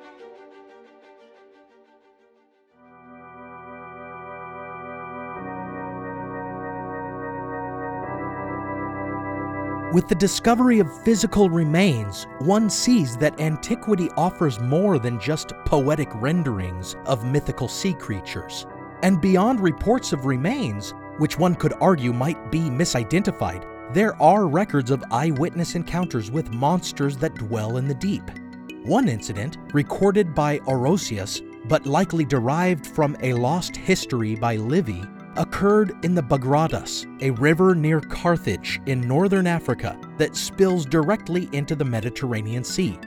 With 9.93 10.09
the 10.09 10.15
discovery 10.15 10.79
of 10.79 11.03
physical 11.03 11.51
remains, 11.51 12.27
one 12.39 12.71
sees 12.71 13.15
that 13.19 13.39
antiquity 13.39 14.09
offers 14.17 14.59
more 14.59 14.99
than 14.99 15.21
just 15.21 15.53
poetic 15.67 16.09
renderings 16.15 16.97
of 17.05 17.27
mythical 17.27 17.69
sea 17.69 17.93
creatures. 17.93 18.67
And 19.03 19.21
beyond 19.21 19.61
reports 19.61 20.15
of 20.15 20.25
remains, 20.25 20.95
which 21.19 21.39
one 21.39 21.55
could 21.55 21.75
argue 21.79 22.15
might 22.15 22.51
be 22.51 22.71
misidentified, 22.71 23.67
there 23.93 24.21
are 24.23 24.49
records 24.49 24.91
of 24.91 25.05
eyewitness 25.11 25.75
encounters 25.75 26.31
with 26.31 26.55
monsters 26.55 27.19
that 27.19 27.35
dwell 27.35 27.77
in 27.77 27.87
the 27.87 27.95
deep. 27.95 28.23
One 28.85 29.11
incident, 29.11 29.59
recorded 29.75 30.35
by 30.35 30.61
Orosius, 30.61 31.43
but 31.69 31.85
likely 31.85 32.25
derived 32.25 32.87
from 32.87 33.15
a 33.21 33.35
lost 33.35 33.77
history 33.77 34.37
by 34.37 34.57
Livy, 34.57 35.05
occurred 35.37 36.05
in 36.05 36.15
the 36.15 36.23
Bagradas, 36.23 37.07
a 37.23 37.31
river 37.31 37.75
near 37.75 38.01
Carthage 38.01 38.81
in 38.87 39.01
northern 39.01 39.47
Africa 39.47 39.99
that 40.19 40.37
spills 40.37 40.85
directly 40.87 41.49
into 41.53 41.75
the 41.75 41.85
Mediterranean 41.85 42.65
Sea. 42.65 42.99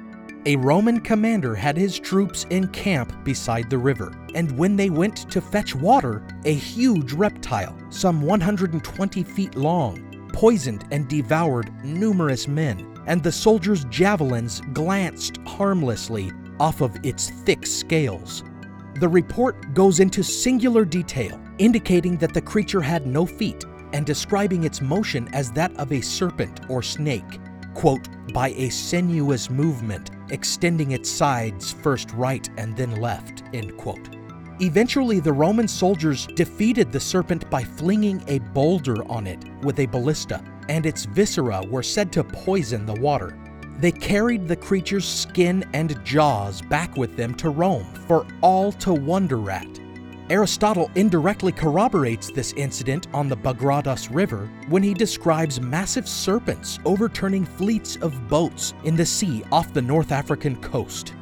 A 0.48 0.56
Roman 0.58 1.00
commander 1.00 1.56
had 1.56 1.76
his 1.76 1.98
troops 1.98 2.46
in 2.52 2.68
camp 2.68 3.24
beside 3.24 3.70
the 3.70 3.78
river, 3.78 4.16
and 4.36 4.56
when 4.58 4.76
they 4.76 4.90
went 4.92 5.30
to 5.32 5.42
fetch 5.42 5.74
water, 5.74 6.22
a 6.46 6.54
huge 6.54 7.14
reptile, 7.14 7.76
some 7.90 8.22
120 8.22 9.24
feet 9.24 9.56
long, 9.56 10.30
poisoned 10.34 10.86
and 10.92 11.08
devoured 11.08 11.72
numerous 11.84 12.48
men, 12.48 12.86
and 13.08 13.24
the 13.24 13.32
soldiers' 13.32 13.86
javelins 13.86 14.62
glanced 14.74 15.38
harmlessly 15.48 16.32
off 16.60 16.82
of 16.82 16.96
its 17.04 17.30
thick 17.30 17.66
scales. 17.66 18.44
The 19.00 19.10
report 19.10 19.74
goes 19.74 20.00
into 20.00 20.24
singular 20.24 20.86
detail 20.86 21.40
indicating 21.58 22.18
that 22.18 22.34
the 22.34 22.42
creature 22.42 22.82
had 22.82 23.08
no 23.08 23.26
feet 23.26 23.66
and 23.94 24.06
describing 24.06 24.64
its 24.64 24.82
motion 24.82 25.30
as 25.34 25.52
that 25.52 25.76
of 25.78 25.92
a 25.92 26.02
serpent 26.02 26.62
or 26.70 26.82
snake, 26.82 27.40
quote, 27.74 28.08
by 28.34 28.50
a 28.50 28.70
sinuous 28.70 29.50
movement, 29.50 30.12
extending 30.32 30.92
its 30.92 31.10
sides 31.10 31.72
first 31.72 32.12
right 32.12 32.50
and 32.58 32.76
then 32.76 33.00
left, 33.00 33.44
end 33.54 33.78
quote. 33.78 34.10
Eventually, 34.62 35.20
the 35.20 35.34
Roman 35.34 35.68
soldiers 35.68 36.28
defeated 36.28 36.92
the 36.92 37.00
serpent 37.00 37.50
by 37.50 37.64
flinging 37.64 38.24
a 38.28 38.40
boulder 38.40 39.04
on 39.10 39.28
it 39.28 39.44
with 39.62 39.80
a 39.80 39.86
ballista, 39.86 40.44
and 40.70 40.86
its 40.86 41.06
viscera 41.06 41.62
were 41.68 41.84
said 41.84 42.12
to 42.14 42.24
poison 42.24 42.86
the 42.86 42.94
water. 43.02 43.38
They 43.80 43.92
carried 43.92 44.48
the 44.48 44.56
creature's 44.56 45.08
skin 45.08 45.66
and 45.74 46.04
jaws 46.06 46.62
back 46.62 46.96
with 46.96 47.18
them 47.18 47.36
to 47.36 47.50
Rome 47.50 47.86
for 48.08 48.26
all 48.42 48.72
to 48.74 48.94
wonder 48.94 49.52
at. 49.52 49.68
Aristotle 50.32 50.90
indirectly 50.96 51.52
corroborates 51.52 52.32
this 52.32 52.52
incident 52.54 53.08
on 53.14 53.30
the 53.30 53.38
Bagradas 53.38 54.10
River 54.12 54.50
when 54.70 54.82
he 54.82 54.96
describes 54.96 55.62
massive 55.62 56.10
serpents 56.10 56.80
overturning 56.84 57.46
fleets 57.46 57.96
of 57.98 58.28
boats 58.28 58.74
in 58.86 58.96
the 58.96 59.06
sea 59.06 59.44
off 59.52 59.72
the 59.72 59.84
North 59.84 60.12
African 60.12 60.56
coast. 60.56 61.14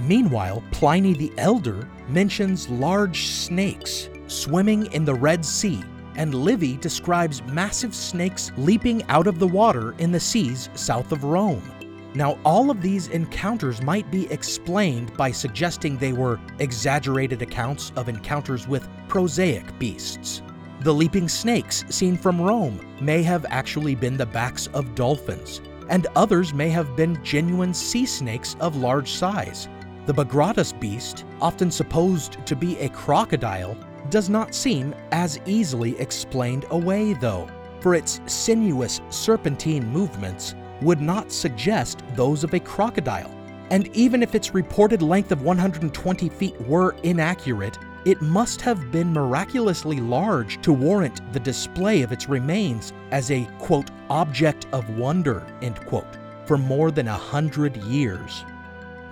Meanwhile, 0.00 0.62
Pliny 0.72 1.14
the 1.14 1.32
Elder 1.38 1.88
mentions 2.10 2.68
large 2.68 3.28
snakes 3.28 4.10
swimming 4.26 4.92
in 4.92 5.06
the 5.06 5.14
Red 5.14 5.42
Sea, 5.42 5.82
and 6.16 6.34
Livy 6.34 6.76
describes 6.76 7.42
massive 7.44 7.94
snakes 7.94 8.52
leaping 8.58 9.02
out 9.04 9.26
of 9.26 9.38
the 9.38 9.48
water 9.48 9.94
in 9.96 10.12
the 10.12 10.20
seas 10.20 10.68
south 10.74 11.12
of 11.12 11.24
Rome. 11.24 11.62
Now, 12.16 12.38
all 12.44 12.70
of 12.70 12.80
these 12.80 13.08
encounters 13.08 13.82
might 13.82 14.08
be 14.08 14.30
explained 14.30 15.16
by 15.16 15.32
suggesting 15.32 15.96
they 15.96 16.12
were 16.12 16.38
exaggerated 16.60 17.42
accounts 17.42 17.90
of 17.96 18.08
encounters 18.08 18.68
with 18.68 18.88
prosaic 19.08 19.76
beasts. 19.80 20.40
The 20.82 20.94
leaping 20.94 21.28
snakes 21.28 21.84
seen 21.88 22.16
from 22.16 22.40
Rome 22.40 22.78
may 23.00 23.24
have 23.24 23.44
actually 23.48 23.96
been 23.96 24.16
the 24.16 24.26
backs 24.26 24.68
of 24.68 24.94
dolphins, 24.94 25.60
and 25.88 26.06
others 26.14 26.54
may 26.54 26.68
have 26.68 26.94
been 26.94 27.22
genuine 27.24 27.74
sea 27.74 28.06
snakes 28.06 28.54
of 28.60 28.76
large 28.76 29.10
size. 29.10 29.68
The 30.06 30.14
Bagradas 30.14 30.78
beast, 30.78 31.24
often 31.40 31.70
supposed 31.70 32.46
to 32.46 32.54
be 32.54 32.78
a 32.78 32.90
crocodile, 32.90 33.76
does 34.08 34.30
not 34.30 34.54
seem 34.54 34.94
as 35.10 35.40
easily 35.46 35.98
explained 35.98 36.66
away, 36.70 37.14
though, 37.14 37.48
for 37.80 37.96
its 37.96 38.20
sinuous 38.26 39.00
serpentine 39.10 39.90
movements 39.90 40.54
would 40.82 41.00
not 41.00 41.32
suggest 41.32 42.02
those 42.14 42.44
of 42.44 42.54
a 42.54 42.60
crocodile. 42.60 43.30
And 43.70 43.88
even 43.96 44.22
if 44.22 44.34
its 44.34 44.54
reported 44.54 45.02
length 45.02 45.32
of 45.32 45.42
120 45.42 46.28
feet 46.28 46.60
were 46.62 46.94
inaccurate, 47.02 47.78
it 48.04 48.20
must 48.20 48.60
have 48.60 48.92
been 48.92 49.12
miraculously 49.12 49.98
large 49.98 50.60
to 50.60 50.72
warrant 50.72 51.20
the 51.32 51.40
display 51.40 52.02
of 52.02 52.12
its 52.12 52.28
remains 52.28 52.92
as 53.10 53.30
a, 53.30 53.48
quote, 53.58 53.90
object 54.10 54.66
of 54.72 54.98
wonder, 54.98 55.46
end 55.62 55.80
quote, 55.86 56.18
for 56.44 56.58
more 56.58 56.90
than 56.90 57.08
a 57.08 57.14
hundred 57.14 57.76
years. 57.78 58.44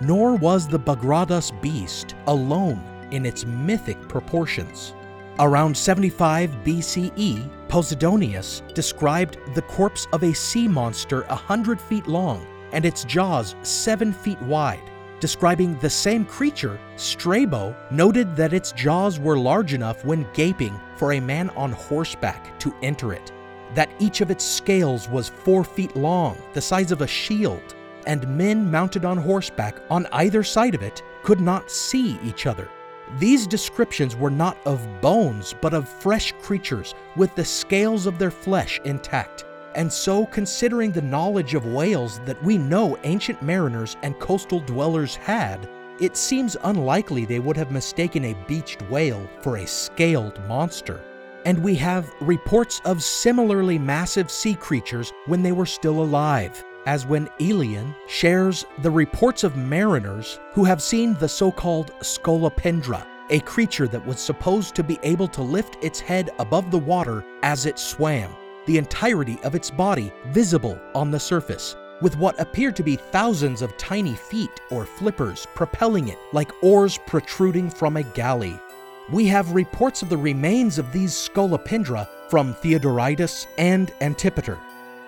Nor 0.03 0.37
was 0.37 0.69
the 0.69 0.79
Bagradas 0.79 1.51
beast 1.63 2.15
alone 2.27 2.83
in 3.11 3.25
its 3.25 3.47
mythic 3.47 4.01
proportions. 4.09 4.93
Around 5.39 5.75
75 5.77 6.51
BCE, 6.63 7.49
Posidonius 7.69 8.63
described 8.75 9.39
the 9.55 9.63
corpse 9.63 10.07
of 10.13 10.23
a 10.25 10.35
sea 10.35 10.69
monster 10.69 11.23
a 11.23 11.35
hundred 11.35 11.81
feet 11.81 12.07
long 12.07 12.47
and 12.73 12.85
its 12.85 13.05
jaws 13.05 13.55
seven 13.63 14.13
feet 14.13 14.41
wide. 14.43 14.83
Describing 15.21 15.79
the 15.79 15.89
same 15.89 16.27
creature, 16.27 16.79
Strabo 16.97 17.75
noted 17.91 18.37
that 18.37 18.53
its 18.53 18.73
jaws 18.73 19.19
were 19.19 19.39
large 19.39 19.73
enough 19.73 20.05
when 20.05 20.27
gaping 20.35 20.79
for 20.97 21.13
a 21.13 21.21
man 21.21 21.49
on 21.51 21.73
horseback 21.73 22.59
to 22.61 22.75
enter 22.83 23.13
it. 23.13 23.33
that 23.75 23.91
each 23.99 24.21
of 24.21 24.31
its 24.31 24.45
scales 24.45 25.09
was 25.09 25.31
four 25.31 25.65
feet 25.65 25.97
long, 25.97 26.37
the 26.53 26.61
size 26.61 26.93
of 26.93 27.01
a 27.01 27.07
shield, 27.07 27.75
and 28.07 28.29
men 28.37 28.71
mounted 28.71 29.05
on 29.07 29.17
horseback 29.17 29.77
on 29.89 30.07
either 30.13 30.43
side 30.43 30.75
of 30.75 30.83
it 30.83 31.03
could 31.23 31.41
not 31.41 31.71
see 31.71 32.19
each 32.23 32.47
other. 32.47 32.69
These 33.19 33.47
descriptions 33.47 34.17
were 34.17 34.31
not 34.31 34.57
of 34.65 34.87
bones, 35.03 35.55
but 35.61 35.75
of 35.75 35.89
fresh 35.89 36.33
creatures 36.41 36.95
with 37.15 37.35
the 37.35 37.45
scales 37.45 38.07
of 38.07 38.19
their 38.19 38.31
flesh 38.31 38.81
intact. 38.85 39.45
And 39.75 39.93
so, 39.93 40.27
considering 40.27 40.93
the 40.93 41.03
knowledge 41.03 41.55
of 41.55 41.67
whales 41.67 42.21
that 42.21 42.43
we 42.43 42.57
know 42.57 42.97
ancient 43.05 43.43
mariners 43.43 43.97
and 44.03 44.19
coastal 44.19 44.61
dwellers 44.61 45.17
had, 45.17 45.69
it 46.01 46.17
seems 46.17 46.57
unlikely 46.65 47.27
they 47.27 47.39
would 47.39 47.57
have 47.57 47.71
mistaken 47.71 48.25
a 48.25 48.37
beached 48.47 48.83
whale 48.91 49.29
for 49.43 49.57
a 49.57 49.67
scaled 49.67 50.41
monster. 50.49 51.01
And 51.45 51.63
we 51.63 51.75
have 51.77 52.11
reports 52.21 52.81
of 52.85 53.03
similarly 53.03 53.79
massive 53.79 54.31
sea 54.31 54.55
creatures 54.55 55.13
when 55.27 55.43
they 55.43 55.53
were 55.53 55.67
still 55.67 56.03
alive, 56.03 56.65
as 56.87 57.07
when 57.07 57.29
Aelian 57.41 57.95
shares 58.09 58.65
the 58.83 58.91
reports 58.91 59.45
of 59.45 59.57
mariners 59.57 60.41
who 60.53 60.65
have 60.65 60.83
seen 60.83 61.15
the 61.15 61.29
so 61.29 61.51
called 61.51 61.93
scolopendra, 62.01 63.07
a 63.31 63.41
creature 63.41 63.89
that 63.89 64.05
was 64.05 64.21
supposed 64.21 64.75
to 64.75 64.83
be 64.83 64.99
able 65.03 65.29
to 65.29 65.43
lift 65.43 65.83
its 65.83 66.01
head 66.01 66.31
above 66.39 66.71
the 66.71 66.79
water 66.79 67.25
as 67.43 67.67
it 67.67 67.79
swam, 67.79 68.35
the 68.67 68.79
entirety 68.79 69.39
of 69.45 69.55
its 69.55 69.71
body 69.71 70.13
visible 70.29 70.79
on 70.95 71.11
the 71.11 71.21
surface, 71.21 71.77
with 72.01 72.17
what 72.17 72.39
appeared 72.41 72.77
to 72.77 72.83
be 72.83 72.97
thousands 72.97 73.63
of 73.63 73.77
tiny 73.77 74.15
feet 74.15 74.61
or 74.71 74.85
flippers 74.85 75.47
propelling 75.55 76.09
it 76.09 76.19
like 76.33 76.63
oars 76.63 76.99
protruding 77.07 77.71
from 77.71 77.97
a 77.97 78.03
galley. 78.03 78.59
We 79.11 79.27
have 79.27 79.53
reports 79.53 80.03
of 80.03 80.09
the 80.09 80.17
remains 80.17 80.79
of 80.79 80.93
these 80.93 81.13
scolopendra 81.13 82.09
from 82.29 82.55
Theodoridas 82.55 83.47
and 83.59 83.93
Antipater. 84.01 84.59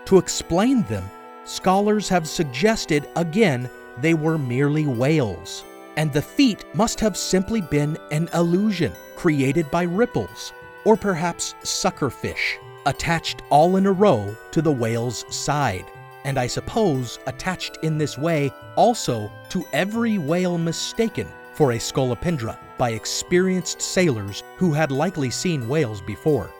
To 0.06 0.18
explain 0.18 0.82
them, 0.84 1.08
scholars 1.44 2.08
have 2.08 2.28
suggested 2.28 3.08
again 3.16 3.68
they 3.98 4.14
were 4.14 4.38
merely 4.38 4.86
whales, 4.86 5.64
and 5.96 6.12
the 6.12 6.22
feet 6.22 6.64
must 6.74 7.00
have 7.00 7.16
simply 7.16 7.60
been 7.60 7.96
an 8.10 8.28
illusion 8.34 8.92
created 9.16 9.70
by 9.70 9.82
ripples, 9.82 10.52
or 10.84 10.96
perhaps 10.96 11.54
suckerfish, 11.62 12.58
attached 12.86 13.42
all 13.50 13.76
in 13.76 13.86
a 13.86 13.92
row 13.92 14.36
to 14.50 14.60
the 14.60 14.72
whale's 14.72 15.24
side 15.34 15.84
and 16.24 16.38
I 16.38 16.46
suppose 16.46 17.18
attached 17.26 17.78
in 17.82 17.98
this 17.98 18.18
way 18.18 18.50
also 18.76 19.30
to 19.50 19.66
every 19.72 20.18
whale 20.18 20.58
mistaken 20.58 21.28
for 21.52 21.72
a 21.72 21.78
scolopendra 21.78 22.58
by 22.76 22.90
experienced 22.90 23.80
sailors 23.80 24.42
who 24.56 24.72
had 24.72 24.90
likely 24.90 25.30
seen 25.30 25.68
whales 25.68 26.00
before. 26.00 26.50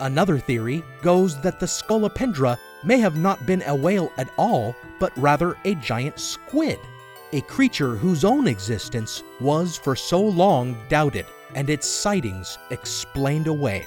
Another 0.00 0.38
theory 0.38 0.82
goes 1.02 1.40
that 1.42 1.60
the 1.60 1.66
scolopendra 1.66 2.58
may 2.84 2.98
have 2.98 3.16
not 3.16 3.46
been 3.46 3.62
a 3.62 3.74
whale 3.74 4.12
at 4.18 4.30
all, 4.36 4.74
but 4.98 5.16
rather 5.16 5.56
a 5.64 5.74
giant 5.76 6.18
squid, 6.18 6.78
a 7.32 7.40
creature 7.42 7.96
whose 7.96 8.24
own 8.24 8.46
existence 8.46 9.22
was 9.40 9.76
for 9.76 9.94
so 9.94 10.20
long 10.20 10.76
doubted 10.88 11.26
and 11.54 11.68
its 11.68 11.86
sightings 11.86 12.58
explained 12.70 13.46
away. 13.46 13.86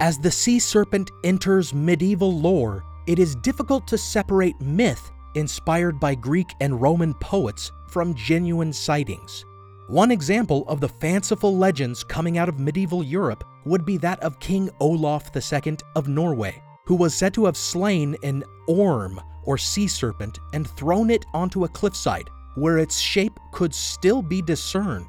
As 0.00 0.18
the 0.18 0.32
sea 0.32 0.58
serpent 0.58 1.12
enters 1.22 1.72
medieval 1.72 2.36
lore, 2.36 2.82
it 3.06 3.20
is 3.20 3.36
difficult 3.36 3.86
to 3.86 3.96
separate 3.96 4.60
myth 4.60 5.11
inspired 5.34 5.98
by 5.98 6.14
Greek 6.14 6.54
and 6.60 6.80
Roman 6.80 7.14
poets 7.14 7.72
from 7.88 8.14
genuine 8.14 8.72
sightings. 8.72 9.44
One 9.88 10.10
example 10.10 10.64
of 10.68 10.80
the 10.80 10.88
fanciful 10.88 11.56
legends 11.56 12.04
coming 12.04 12.38
out 12.38 12.48
of 12.48 12.58
medieval 12.58 13.02
Europe 13.02 13.44
would 13.64 13.84
be 13.84 13.96
that 13.98 14.20
of 14.20 14.40
King 14.40 14.70
Olaf 14.80 15.30
II 15.36 15.76
of 15.94 16.08
Norway, 16.08 16.62
who 16.86 16.94
was 16.94 17.14
said 17.14 17.34
to 17.34 17.44
have 17.44 17.56
slain 17.56 18.16
an 18.22 18.42
orm 18.66 19.20
or 19.44 19.58
sea 19.58 19.86
serpent 19.86 20.38
and 20.52 20.68
thrown 20.68 21.10
it 21.10 21.26
onto 21.34 21.64
a 21.64 21.68
cliffside 21.68 22.30
where 22.54 22.78
its 22.78 22.98
shape 22.98 23.38
could 23.52 23.74
still 23.74 24.22
be 24.22 24.42
discerned. 24.42 25.06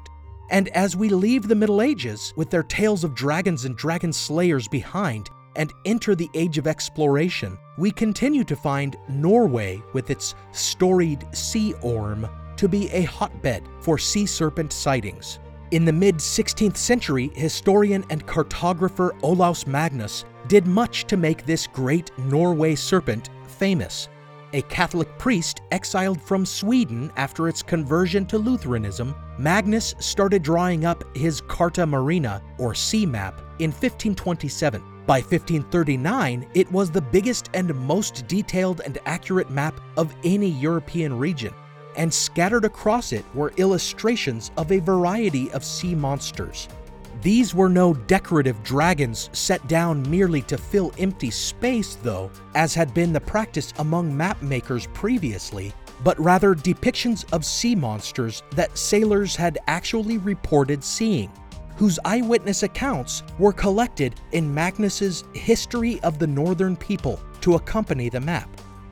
And 0.50 0.68
as 0.68 0.96
we 0.96 1.08
leave 1.08 1.48
the 1.48 1.54
Middle 1.54 1.82
Ages 1.82 2.32
with 2.36 2.50
their 2.50 2.62
tales 2.62 3.04
of 3.04 3.14
dragons 3.14 3.64
and 3.64 3.76
dragon 3.76 4.12
slayers 4.12 4.68
behind 4.68 5.30
and 5.56 5.72
enter 5.84 6.14
the 6.14 6.30
age 6.34 6.58
of 6.58 6.66
exploration, 6.66 7.56
we 7.76 7.90
continue 7.90 8.44
to 8.44 8.56
find 8.56 8.96
Norway 9.08 9.82
with 9.92 10.10
its 10.10 10.34
storied 10.52 11.26
sea 11.34 11.74
orm 11.82 12.28
to 12.56 12.68
be 12.68 12.88
a 12.90 13.02
hotbed 13.02 13.62
for 13.80 13.98
sea 13.98 14.26
serpent 14.26 14.72
sightings. 14.72 15.40
In 15.70 15.84
the 15.84 15.92
mid 15.92 16.16
16th 16.16 16.76
century, 16.76 17.30
historian 17.34 18.04
and 18.10 18.26
cartographer 18.26 19.10
Olaus 19.20 19.66
Magnus 19.66 20.24
did 20.46 20.66
much 20.66 21.04
to 21.06 21.16
make 21.16 21.44
this 21.44 21.66
great 21.66 22.10
Norway 22.18 22.74
serpent 22.74 23.30
famous 23.46 24.08
a 24.54 24.62
Catholic 24.62 25.18
priest 25.18 25.62
exiled 25.72 26.22
from 26.22 26.46
Sweden 26.46 27.10
after 27.16 27.48
its 27.48 27.60
conversion 27.60 28.24
to 28.26 28.38
Lutheranism, 28.38 29.12
Magnus 29.36 29.96
started 29.98 30.44
drawing 30.44 30.84
up 30.86 31.04
his 31.16 31.40
Carta 31.40 31.84
Marina, 31.84 32.40
or 32.56 32.72
sea 32.72 33.04
map, 33.04 33.40
in 33.58 33.70
1527. 33.70 34.80
By 35.06 35.18
1539, 35.18 36.46
it 36.54 36.72
was 36.72 36.90
the 36.90 37.02
biggest 37.02 37.50
and 37.52 37.74
most 37.74 38.26
detailed 38.26 38.80
and 38.86 38.96
accurate 39.04 39.50
map 39.50 39.78
of 39.98 40.14
any 40.24 40.48
European 40.48 41.18
region, 41.18 41.52
and 41.96 42.12
scattered 42.12 42.64
across 42.64 43.12
it 43.12 43.24
were 43.34 43.52
illustrations 43.58 44.50
of 44.56 44.72
a 44.72 44.78
variety 44.78 45.50
of 45.52 45.62
sea 45.62 45.94
monsters. 45.94 46.68
These 47.20 47.54
were 47.54 47.68
no 47.68 47.92
decorative 47.92 48.62
dragons 48.62 49.28
set 49.34 49.66
down 49.68 50.08
merely 50.10 50.40
to 50.42 50.56
fill 50.56 50.94
empty 50.98 51.30
space, 51.30 51.96
though, 52.02 52.30
as 52.54 52.74
had 52.74 52.94
been 52.94 53.12
the 53.12 53.20
practice 53.20 53.74
among 53.78 54.16
map 54.16 54.40
makers 54.40 54.88
previously, 54.94 55.74
but 56.02 56.18
rather 56.18 56.54
depictions 56.54 57.30
of 57.30 57.44
sea 57.44 57.74
monsters 57.74 58.42
that 58.52 58.76
sailors 58.76 59.36
had 59.36 59.58
actually 59.66 60.16
reported 60.16 60.82
seeing, 60.82 61.30
whose 61.76 61.98
eyewitness 62.04 62.62
accounts 62.62 63.22
were 63.38 63.52
collected 63.52 64.14
in 64.32 64.52
Magnus's 64.52 65.24
History 65.32 66.00
of 66.02 66.18
the 66.18 66.26
Northern 66.26 66.76
People 66.76 67.20
to 67.40 67.54
accompany 67.54 68.08
the 68.08 68.20
map. 68.20 68.48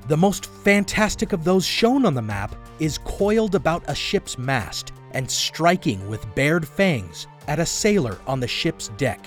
The 0.08 0.16
most 0.16 0.46
fantastic 0.46 1.32
of 1.32 1.44
those 1.44 1.64
shown 1.64 2.04
on 2.04 2.14
the 2.14 2.22
map 2.22 2.54
is 2.80 2.98
coiled 2.98 3.54
about 3.54 3.84
a 3.88 3.94
ship's 3.94 4.36
mast 4.36 4.92
and 5.12 5.30
striking 5.30 6.08
with 6.08 6.34
bared 6.34 6.66
fangs 6.66 7.28
at 7.46 7.60
a 7.60 7.66
sailor 7.66 8.18
on 8.26 8.40
the 8.40 8.48
ship's 8.48 8.88
deck. 8.96 9.24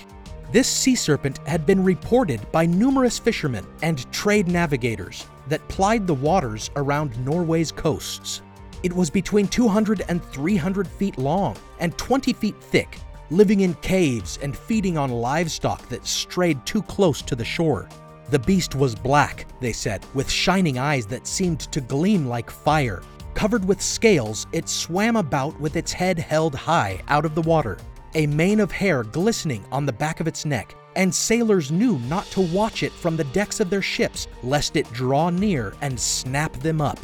This 0.52 0.68
sea 0.68 0.96
serpent 0.96 1.40
had 1.48 1.66
been 1.66 1.84
reported 1.84 2.42
by 2.52 2.66
numerous 2.66 3.18
fishermen 3.18 3.66
and 3.82 4.12
trade 4.12 4.48
navigators 4.48 5.26
that 5.48 5.68
plied 5.68 6.08
the 6.08 6.14
waters 6.14 6.70
around 6.76 7.18
Norway's 7.26 7.72
coasts. 7.72 8.42
It 8.84 8.94
was 8.94 9.10
between 9.10 9.48
200 9.48 10.04
and 10.08 10.24
300 10.24 10.88
feet 10.88 11.18
long 11.18 11.56
and 11.80 11.98
20 11.98 12.34
feet 12.34 12.56
thick, 12.62 13.00
living 13.30 13.62
in 13.62 13.74
caves 13.76 14.40
and 14.42 14.56
feeding 14.56 14.98
on 14.98 15.10
livestock 15.10 15.88
that 15.90 16.06
strayed 16.06 16.66
too 16.66 16.82
close 16.84 17.22
to 17.22 17.36
the 17.36 17.46
shore. 17.46 17.90
The 18.30 18.40
beast 18.40 18.76
was 18.76 18.96
black, 18.96 19.46
they 19.60 19.74
said, 19.74 20.06
with 20.14 20.30
shining 20.30 20.78
eyes 20.78 21.06
that 21.08 21.28
seemed 21.28 21.60
to 21.72 21.82
gleam 21.82 22.28
like 22.28 22.50
fire. 22.50 23.04
Covered 23.34 23.66
with 23.66 23.82
scales, 23.82 24.48
it 24.52 24.70
swam 24.70 25.16
about 25.16 25.60
with 25.60 25.76
its 25.76 25.92
head 25.92 26.18
held 26.18 26.56
high 26.56 27.02
out 27.08 27.26
of 27.26 27.36
the 27.36 27.42
water 27.42 27.78
a 28.16 28.26
mane 28.28 28.62
of 28.62 28.72
hair 28.72 29.04
glistening 29.04 29.64
on 29.72 29.86
the 29.86 29.94
back 29.94 30.20
of 30.20 30.28
its 30.28 30.46
neck, 30.46 30.74
and 30.96 31.14
sailors 31.14 31.72
knew 31.72 32.00
not 32.00 32.26
to 32.28 32.42
watch 32.42 32.82
it 32.82 32.94
from 32.94 33.18
the 33.18 33.24
decks 33.26 33.60
of 33.60 33.70
their 33.70 33.82
ships 33.82 34.28
lest 34.42 34.78
it 34.78 34.92
draw 34.94 35.30
near 35.30 35.74
and 35.82 36.00
snap 36.00 36.54
them 36.54 36.82
up. 36.82 36.98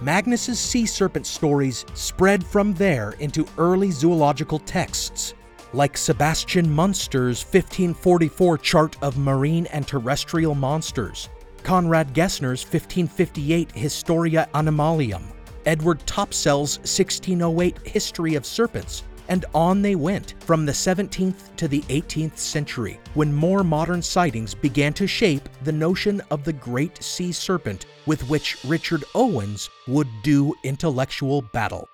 Magnus's 0.00 0.58
sea 0.58 0.84
serpent 0.84 1.26
stories 1.26 1.86
spread 1.94 2.44
from 2.44 2.74
there 2.74 3.12
into 3.20 3.46
early 3.56 3.92
zoological 3.92 4.58
texts, 4.58 5.34
like 5.72 5.96
Sebastian 5.96 6.68
Munster's 6.68 7.42
1544 7.42 8.58
chart 8.58 8.96
of 9.02 9.18
marine 9.18 9.66
and 9.66 9.86
terrestrial 9.86 10.54
monsters, 10.54 11.28
Conrad 11.62 12.14
Gessner's 12.14 12.64
1558 12.64 13.72
Historia 13.72 14.48
Animalium, 14.54 15.22
Edward 15.64 16.04
Topsell's 16.06 16.78
1608 16.78 17.86
History 17.86 18.34
of 18.34 18.44
Serpents, 18.44 19.04
and 19.28 19.44
on 19.54 19.80
they 19.80 19.94
went 19.94 20.34
from 20.40 20.66
the 20.66 20.72
17th 20.72 21.54
to 21.56 21.68
the 21.68 21.80
18th 21.82 22.36
century, 22.36 22.98
when 23.14 23.32
more 23.32 23.62
modern 23.64 24.02
sightings 24.02 24.54
began 24.54 24.92
to 24.92 25.06
shape 25.06 25.48
the 25.62 25.72
notion 25.72 26.20
of 26.30 26.44
the 26.44 26.52
great 26.52 27.02
sea 27.02 27.32
serpent 27.32 27.86
with 28.06 28.28
which 28.28 28.62
Richard 28.64 29.04
Owens 29.14 29.70
would 29.86 30.08
do 30.22 30.54
intellectual 30.64 31.42
battle. 31.42 31.88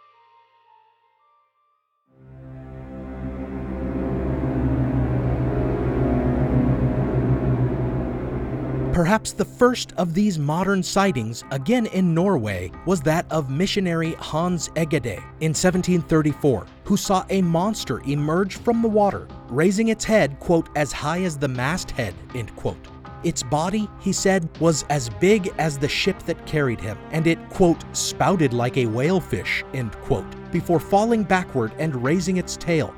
Perhaps 8.99 9.35
the 9.35 9.45
first 9.45 9.93
of 9.93 10.13
these 10.13 10.41
modern 10.41 10.83
sightings, 10.83 11.45
again 11.53 11.87
in 11.87 12.13
Norway, 12.13 12.73
was 12.85 13.01
that 13.03 13.31
of 13.31 13.49
missionary 13.49 14.15
Hans 14.15 14.71
Egede 14.71 15.19
in 15.39 15.55
1734, 15.55 16.67
who 16.83 16.97
saw 16.97 17.25
a 17.31 17.41
monster 17.41 18.01
emerge 18.11 18.57
from 18.57 18.83
the 18.83 18.89
water, 18.89 19.29
raising 19.51 19.87
its 19.87 20.05
head, 20.05 20.41
quote, 20.41 20.69
as 20.75 20.91
high 20.91 21.23
as 21.23 21.39
the 21.39 21.47
masthead, 21.47 22.13
end 22.35 22.57
quote. 22.57 22.89
Its 23.23 23.41
body, 23.41 23.89
he 24.01 24.13
said, 24.13 24.49
was 24.59 24.85
as 24.91 25.09
big 25.09 25.49
as 25.59 25.79
the 25.79 25.89
ship 25.89 26.19
that 26.25 26.45
carried 26.45 26.81
him, 26.81 26.99
and 27.13 27.29
it, 27.29 27.39
quote, 27.51 27.85
spouted 27.97 28.53
like 28.53 28.79
a 28.79 28.87
whalefish, 28.87 29.63
end 29.75 29.93
quote, 30.01 30.27
before 30.51 30.81
falling 30.81 31.23
backward 31.23 31.73
and 31.79 32.03
raising 32.03 32.39
its 32.39 32.57
tail. 32.57 32.93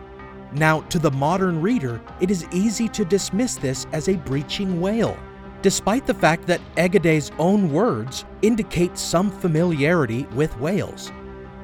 Now, 0.55 0.81
to 0.81 0.99
the 0.99 1.11
modern 1.11 1.61
reader, 1.61 2.01
it 2.23 2.31
is 2.31 2.47
easy 2.53 2.89
to 2.89 3.05
dismiss 3.05 3.57
this 3.57 3.87
as 3.93 4.09
a 4.09 4.17
breaching 4.17 4.81
whale 4.81 5.19
despite 5.63 6.07
the 6.07 6.15
fact 6.15 6.47
that 6.47 6.61
Egede's 6.77 7.31
own 7.39 7.71
words 7.71 8.25
indicate 8.43 8.97
some 8.97 9.31
familiarity 9.31 10.25
with 10.35 10.57
whales. 10.59 11.13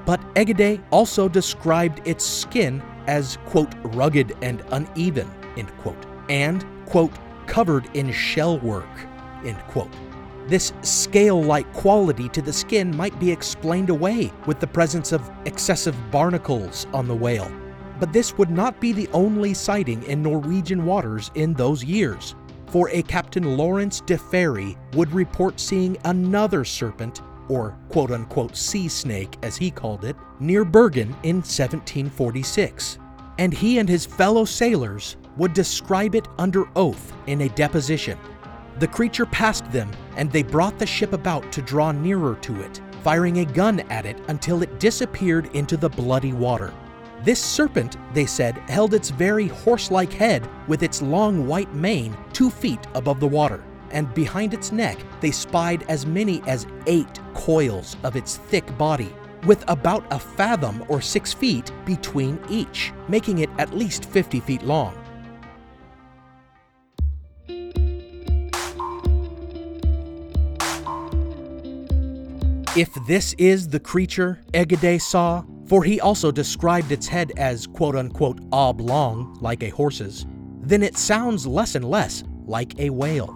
But 0.04 0.20
Egede 0.34 0.82
also 0.90 1.28
described 1.28 2.06
its 2.06 2.24
skin 2.24 2.82
as, 3.06 3.38
quote, 3.46 3.74
rugged 3.82 4.36
and 4.42 4.62
uneven, 4.70 5.30
end 5.56 5.76
quote, 5.78 6.06
and, 6.28 6.64
quote, 6.86 7.12
covered 7.46 7.88
in 7.94 8.12
shell 8.12 8.58
work, 8.58 8.88
end 9.44 9.58
quote. 9.68 9.92
This 10.46 10.72
scale 10.82 11.42
like 11.42 11.70
quality 11.72 12.28
to 12.28 12.42
the 12.42 12.52
skin 12.52 12.96
might 12.96 13.18
be 13.18 13.32
explained 13.32 13.90
away 13.90 14.32
with 14.46 14.60
the 14.60 14.66
presence 14.66 15.10
of 15.10 15.28
excessive 15.44 15.96
barnacles 16.12 16.86
on 16.92 17.08
the 17.08 17.14
whale. 17.14 17.50
But 17.98 18.12
this 18.12 18.36
would 18.38 18.50
not 18.50 18.80
be 18.80 18.92
the 18.92 19.08
only 19.12 19.54
sighting 19.54 20.02
in 20.04 20.22
Norwegian 20.22 20.84
waters 20.84 21.32
in 21.34 21.54
those 21.54 21.82
years 21.82 22.36
for 22.70 22.90
a 22.90 23.02
Captain 23.02 23.56
Lawrence 23.56 24.00
de 24.00 24.18
Ferry 24.18 24.76
would 24.94 25.12
report 25.12 25.60
seeing 25.60 25.96
another 26.04 26.64
serpent, 26.64 27.22
or 27.48 27.78
quote 27.88 28.10
unquote 28.10 28.56
sea 28.56 28.88
snake 28.88 29.36
as 29.42 29.56
he 29.56 29.70
called 29.70 30.04
it, 30.04 30.16
near 30.40 30.64
Bergen 30.64 31.14
in 31.22 31.36
1746. 31.36 32.98
And 33.38 33.52
he 33.52 33.78
and 33.78 33.88
his 33.88 34.06
fellow 34.06 34.44
sailors 34.44 35.16
would 35.36 35.52
describe 35.52 36.14
it 36.14 36.26
under 36.38 36.64
oath 36.76 37.12
in 37.26 37.42
a 37.42 37.48
deposition. 37.50 38.18
The 38.78 38.88
creature 38.88 39.26
passed 39.26 39.70
them, 39.72 39.90
and 40.16 40.30
they 40.30 40.42
brought 40.42 40.78
the 40.78 40.86
ship 40.86 41.12
about 41.12 41.50
to 41.52 41.62
draw 41.62 41.92
nearer 41.92 42.36
to 42.42 42.60
it, 42.62 42.80
firing 43.02 43.38
a 43.38 43.44
gun 43.44 43.80
at 43.90 44.06
it 44.06 44.18
until 44.28 44.62
it 44.62 44.80
disappeared 44.80 45.54
into 45.54 45.76
the 45.76 45.88
bloody 45.88 46.32
water. 46.32 46.72
This 47.26 47.42
serpent, 47.42 47.96
they 48.14 48.24
said, 48.24 48.56
held 48.68 48.94
its 48.94 49.10
very 49.10 49.48
horse 49.48 49.90
like 49.90 50.12
head 50.12 50.48
with 50.68 50.84
its 50.84 51.02
long 51.02 51.48
white 51.48 51.74
mane 51.74 52.16
two 52.32 52.50
feet 52.50 52.86
above 52.94 53.18
the 53.18 53.26
water, 53.26 53.64
and 53.90 54.14
behind 54.14 54.54
its 54.54 54.70
neck 54.70 54.96
they 55.20 55.32
spied 55.32 55.82
as 55.88 56.06
many 56.06 56.40
as 56.46 56.68
eight 56.86 57.18
coils 57.34 57.96
of 58.04 58.14
its 58.14 58.36
thick 58.36 58.78
body, 58.78 59.12
with 59.44 59.64
about 59.66 60.06
a 60.12 60.20
fathom 60.20 60.84
or 60.86 61.00
six 61.00 61.32
feet 61.32 61.72
between 61.84 62.38
each, 62.48 62.92
making 63.08 63.40
it 63.40 63.50
at 63.58 63.74
least 63.74 64.04
50 64.04 64.38
feet 64.38 64.62
long. 64.62 64.94
If 72.76 72.94
this 73.08 73.32
is 73.36 73.66
the 73.66 73.80
creature 73.80 74.38
Egede 74.54 75.00
saw, 75.00 75.42
for 75.66 75.82
he 75.82 76.00
also 76.00 76.30
described 76.30 76.92
its 76.92 77.06
head 77.06 77.32
as 77.36 77.66
quote 77.66 77.96
unquote 77.96 78.40
oblong, 78.52 79.36
like 79.40 79.62
a 79.62 79.70
horse's, 79.70 80.26
then 80.60 80.82
it 80.82 80.96
sounds 80.96 81.46
less 81.46 81.74
and 81.74 81.84
less 81.84 82.24
like 82.46 82.78
a 82.78 82.90
whale. 82.90 83.34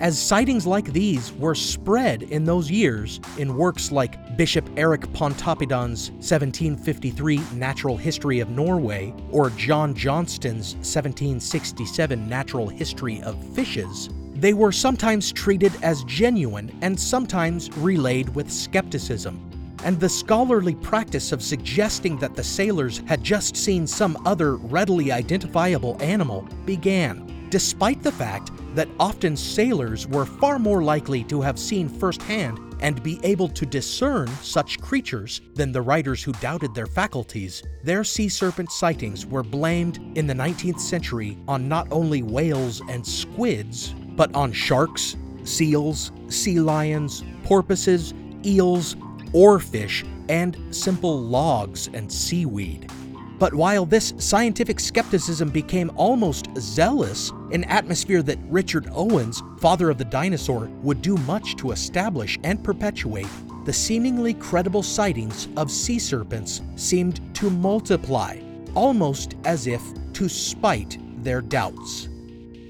As 0.00 0.18
sightings 0.18 0.66
like 0.66 0.92
these 0.92 1.32
were 1.34 1.54
spread 1.54 2.24
in 2.24 2.44
those 2.44 2.68
years 2.68 3.20
in 3.38 3.56
works 3.56 3.92
like 3.92 4.36
Bishop 4.36 4.68
Eric 4.76 5.02
Pontoppidan's 5.12 6.10
1753 6.10 7.40
Natural 7.54 7.96
History 7.96 8.40
of 8.40 8.50
Norway 8.50 9.14
or 9.30 9.50
John 9.50 9.94
Johnston's 9.94 10.74
1767 10.74 12.28
Natural 12.28 12.68
History 12.68 13.22
of 13.22 13.42
Fishes, 13.54 14.10
they 14.34 14.52
were 14.52 14.72
sometimes 14.72 15.32
treated 15.32 15.72
as 15.82 16.02
genuine 16.04 16.76
and 16.82 16.98
sometimes 16.98 17.70
relayed 17.76 18.28
with 18.30 18.50
skepticism 18.50 19.53
and 19.84 20.00
the 20.00 20.08
scholarly 20.08 20.74
practice 20.74 21.30
of 21.30 21.42
suggesting 21.42 22.16
that 22.16 22.34
the 22.34 22.42
sailors 22.42 23.02
had 23.06 23.22
just 23.22 23.56
seen 23.56 23.86
some 23.86 24.20
other 24.26 24.56
readily 24.56 25.12
identifiable 25.12 25.96
animal 26.00 26.48
began, 26.64 27.46
despite 27.50 28.02
the 28.02 28.10
fact 28.10 28.50
that 28.74 28.88
often 28.98 29.36
sailors 29.36 30.08
were 30.08 30.24
far 30.24 30.58
more 30.58 30.82
likely 30.82 31.22
to 31.24 31.40
have 31.40 31.58
seen 31.58 31.88
firsthand 31.88 32.58
and 32.80 33.02
be 33.02 33.20
able 33.22 33.48
to 33.48 33.64
discern 33.64 34.26
such 34.42 34.80
creatures 34.80 35.40
than 35.54 35.70
the 35.70 35.80
writers 35.80 36.22
who 36.22 36.32
doubted 36.34 36.74
their 36.74 36.86
faculties. 36.86 37.62
Their 37.82 38.04
sea 38.04 38.28
serpent 38.28 38.72
sightings 38.72 39.26
were 39.26 39.42
blamed 39.42 39.98
in 40.16 40.26
the 40.26 40.34
19th 40.34 40.80
century 40.80 41.38
on 41.46 41.68
not 41.68 41.86
only 41.90 42.22
whales 42.22 42.82
and 42.88 43.06
squids, 43.06 43.94
but 44.16 44.34
on 44.34 44.52
sharks, 44.52 45.16
seals, 45.44 46.10
sea 46.28 46.58
lions, 46.58 47.22
porpoises, 47.44 48.12
eels, 48.44 48.96
oarfish, 49.34 50.06
and 50.28 50.56
simple 50.70 51.20
logs 51.20 51.88
and 51.92 52.10
seaweed. 52.10 52.90
But 53.38 53.52
while 53.52 53.84
this 53.84 54.14
scientific 54.18 54.78
skepticism 54.78 55.50
became 55.50 55.90
almost 55.96 56.48
zealous, 56.56 57.30
an 57.52 57.64
atmosphere 57.64 58.22
that 58.22 58.38
Richard 58.48 58.88
Owens, 58.92 59.42
father 59.58 59.90
of 59.90 59.98
the 59.98 60.04
dinosaur, 60.04 60.70
would 60.82 61.02
do 61.02 61.16
much 61.18 61.56
to 61.56 61.72
establish 61.72 62.38
and 62.44 62.62
perpetuate, 62.62 63.26
the 63.64 63.72
seemingly 63.72 64.34
credible 64.34 64.82
sightings 64.82 65.48
of 65.56 65.70
sea 65.70 65.98
serpents 65.98 66.62
seemed 66.76 67.20
to 67.34 67.50
multiply, 67.50 68.38
almost 68.74 69.34
as 69.44 69.66
if 69.66 69.82
to 70.12 70.28
spite 70.28 70.98
their 71.22 71.40
doubts. 71.40 72.08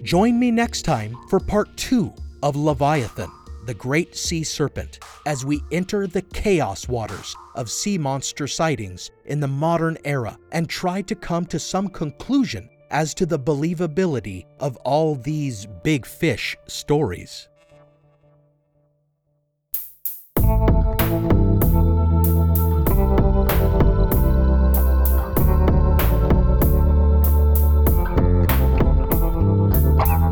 Join 0.02 0.38
me 0.38 0.50
next 0.50 0.82
time 0.82 1.16
for 1.28 1.40
part 1.40 1.76
two 1.76 2.12
of 2.42 2.56
Leviathan 2.56 3.30
the 3.66 3.74
great 3.74 4.14
sea 4.14 4.44
serpent, 4.44 4.98
as 5.26 5.44
we 5.44 5.62
enter 5.72 6.06
the 6.06 6.22
chaos 6.22 6.88
waters 6.88 7.34
of 7.54 7.70
sea 7.70 7.98
monster 7.98 8.46
sightings 8.46 9.10
in 9.26 9.40
the 9.40 9.48
modern 9.48 9.96
era 10.04 10.38
and 10.52 10.68
try 10.68 11.02
to 11.02 11.14
come 11.14 11.46
to 11.46 11.58
some 11.58 11.88
conclusion 11.88 12.68
as 12.90 13.14
to 13.14 13.26
the 13.26 13.38
believability 13.38 14.46
of 14.60 14.76
all 14.78 15.14
these 15.14 15.66
big 15.82 16.06
fish 16.06 16.56
stories. 16.66 17.48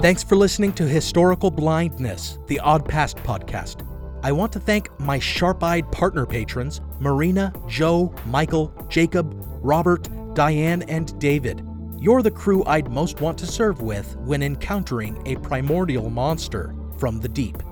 Thanks 0.02 0.24
for 0.24 0.34
listening 0.34 0.72
to 0.72 0.82
Historical 0.82 1.48
Blindness, 1.48 2.40
the 2.48 2.58
Odd 2.58 2.88
Past 2.88 3.18
podcast. 3.18 3.86
I 4.24 4.32
want 4.32 4.52
to 4.54 4.58
thank 4.58 4.90
my 4.98 5.20
sharp 5.20 5.62
eyed 5.62 5.92
partner 5.92 6.26
patrons 6.26 6.80
Marina, 6.98 7.52
Joe, 7.68 8.12
Michael, 8.26 8.74
Jacob, 8.88 9.32
Robert, 9.62 10.08
Diane, 10.34 10.82
and 10.88 11.16
David. 11.20 11.64
You're 12.00 12.22
the 12.22 12.32
crew 12.32 12.64
I'd 12.64 12.90
most 12.90 13.20
want 13.20 13.38
to 13.38 13.46
serve 13.46 13.80
with 13.80 14.16
when 14.16 14.42
encountering 14.42 15.22
a 15.24 15.36
primordial 15.36 16.10
monster 16.10 16.74
from 16.98 17.20
the 17.20 17.28
deep. 17.28 17.62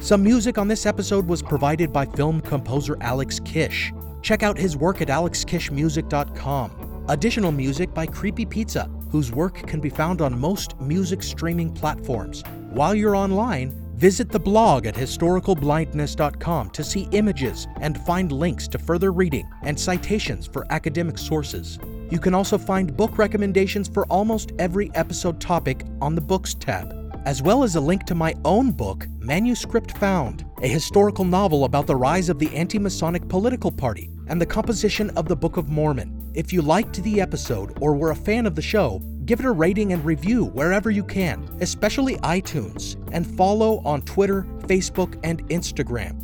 Some 0.00 0.22
music 0.22 0.58
on 0.58 0.68
this 0.68 0.84
episode 0.84 1.26
was 1.26 1.40
provided 1.40 1.94
by 1.94 2.04
film 2.04 2.42
composer 2.42 2.98
Alex 3.00 3.40
Kish. 3.42 3.90
Check 4.20 4.42
out 4.42 4.58
his 4.58 4.76
work 4.76 5.00
at 5.00 5.08
alexkishmusic.com. 5.08 7.04
Additional 7.08 7.52
music 7.52 7.94
by 7.94 8.04
Creepy 8.04 8.44
Pizza 8.44 8.90
whose 9.10 9.32
work 9.32 9.66
can 9.66 9.80
be 9.80 9.90
found 9.90 10.20
on 10.20 10.38
most 10.38 10.80
music 10.80 11.22
streaming 11.22 11.72
platforms. 11.72 12.42
While 12.70 12.94
you're 12.94 13.16
online, 13.16 13.72
visit 13.94 14.30
the 14.30 14.40
blog 14.40 14.86
at 14.86 14.94
historicalblindness.com 14.94 16.70
to 16.70 16.84
see 16.84 17.08
images 17.12 17.66
and 17.80 18.00
find 18.06 18.32
links 18.32 18.68
to 18.68 18.78
further 18.78 19.12
reading 19.12 19.48
and 19.62 19.78
citations 19.78 20.46
for 20.46 20.66
academic 20.70 21.18
sources. 21.18 21.78
You 22.10 22.18
can 22.18 22.34
also 22.34 22.58
find 22.58 22.96
book 22.96 23.18
recommendations 23.18 23.88
for 23.88 24.06
almost 24.06 24.52
every 24.58 24.90
episode 24.94 25.40
topic 25.40 25.84
on 26.00 26.14
the 26.14 26.20
Books 26.20 26.54
tab, 26.54 26.94
as 27.24 27.42
well 27.42 27.62
as 27.62 27.76
a 27.76 27.80
link 27.80 28.04
to 28.06 28.14
my 28.14 28.34
own 28.44 28.70
book, 28.72 29.06
Manuscript 29.18 29.96
Found, 29.98 30.44
a 30.62 30.66
historical 30.66 31.24
novel 31.24 31.64
about 31.64 31.86
the 31.86 31.96
rise 31.96 32.28
of 32.28 32.38
the 32.38 32.54
anti 32.54 32.78
Masonic 32.78 33.28
political 33.28 33.70
party 33.70 34.10
and 34.28 34.40
the 34.40 34.46
composition 34.46 35.10
of 35.10 35.28
the 35.28 35.36
Book 35.36 35.56
of 35.56 35.68
Mormon. 35.68 36.19
If 36.32 36.52
you 36.52 36.62
liked 36.62 37.02
the 37.02 37.20
episode 37.20 37.76
or 37.80 37.94
were 37.94 38.12
a 38.12 38.16
fan 38.16 38.46
of 38.46 38.54
the 38.54 38.62
show, 38.62 39.00
give 39.24 39.40
it 39.40 39.46
a 39.46 39.50
rating 39.50 39.92
and 39.92 40.04
review 40.04 40.44
wherever 40.44 40.88
you 40.88 41.02
can, 41.02 41.48
especially 41.60 42.18
iTunes, 42.18 42.96
and 43.12 43.26
follow 43.36 43.80
on 43.84 44.02
Twitter, 44.02 44.44
Facebook, 44.60 45.18
and 45.24 45.46
Instagram. 45.48 46.16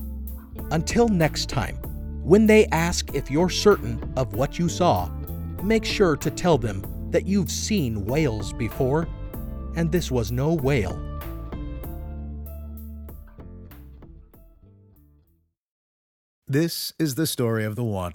Until 0.71 1.09
next 1.09 1.49
time, 1.49 1.75
when 2.23 2.47
they 2.47 2.67
ask 2.67 3.15
if 3.15 3.33
you're 3.33 3.51
certain 3.51 4.13
of 4.17 4.35
what 4.35 4.61
you 4.61 4.69
saw, 4.69 5.09
make 5.65 5.85
sure 5.85 6.17
to 6.17 6.31
tell 6.31 6.57
them 6.57 6.85
that 7.11 7.27
you've 7.27 7.51
seen 7.51 8.05
whales 8.05 8.53
before, 8.53 9.09
and 9.75 9.91
this 9.91 10.13
was 10.13 10.31
no 10.31 10.55
whale. 10.55 11.03
This 16.47 16.93
is 16.97 17.17
the 17.17 17.27
story 17.27 17.65
of 17.65 17.75
the 17.75 17.83
one. 17.83 18.15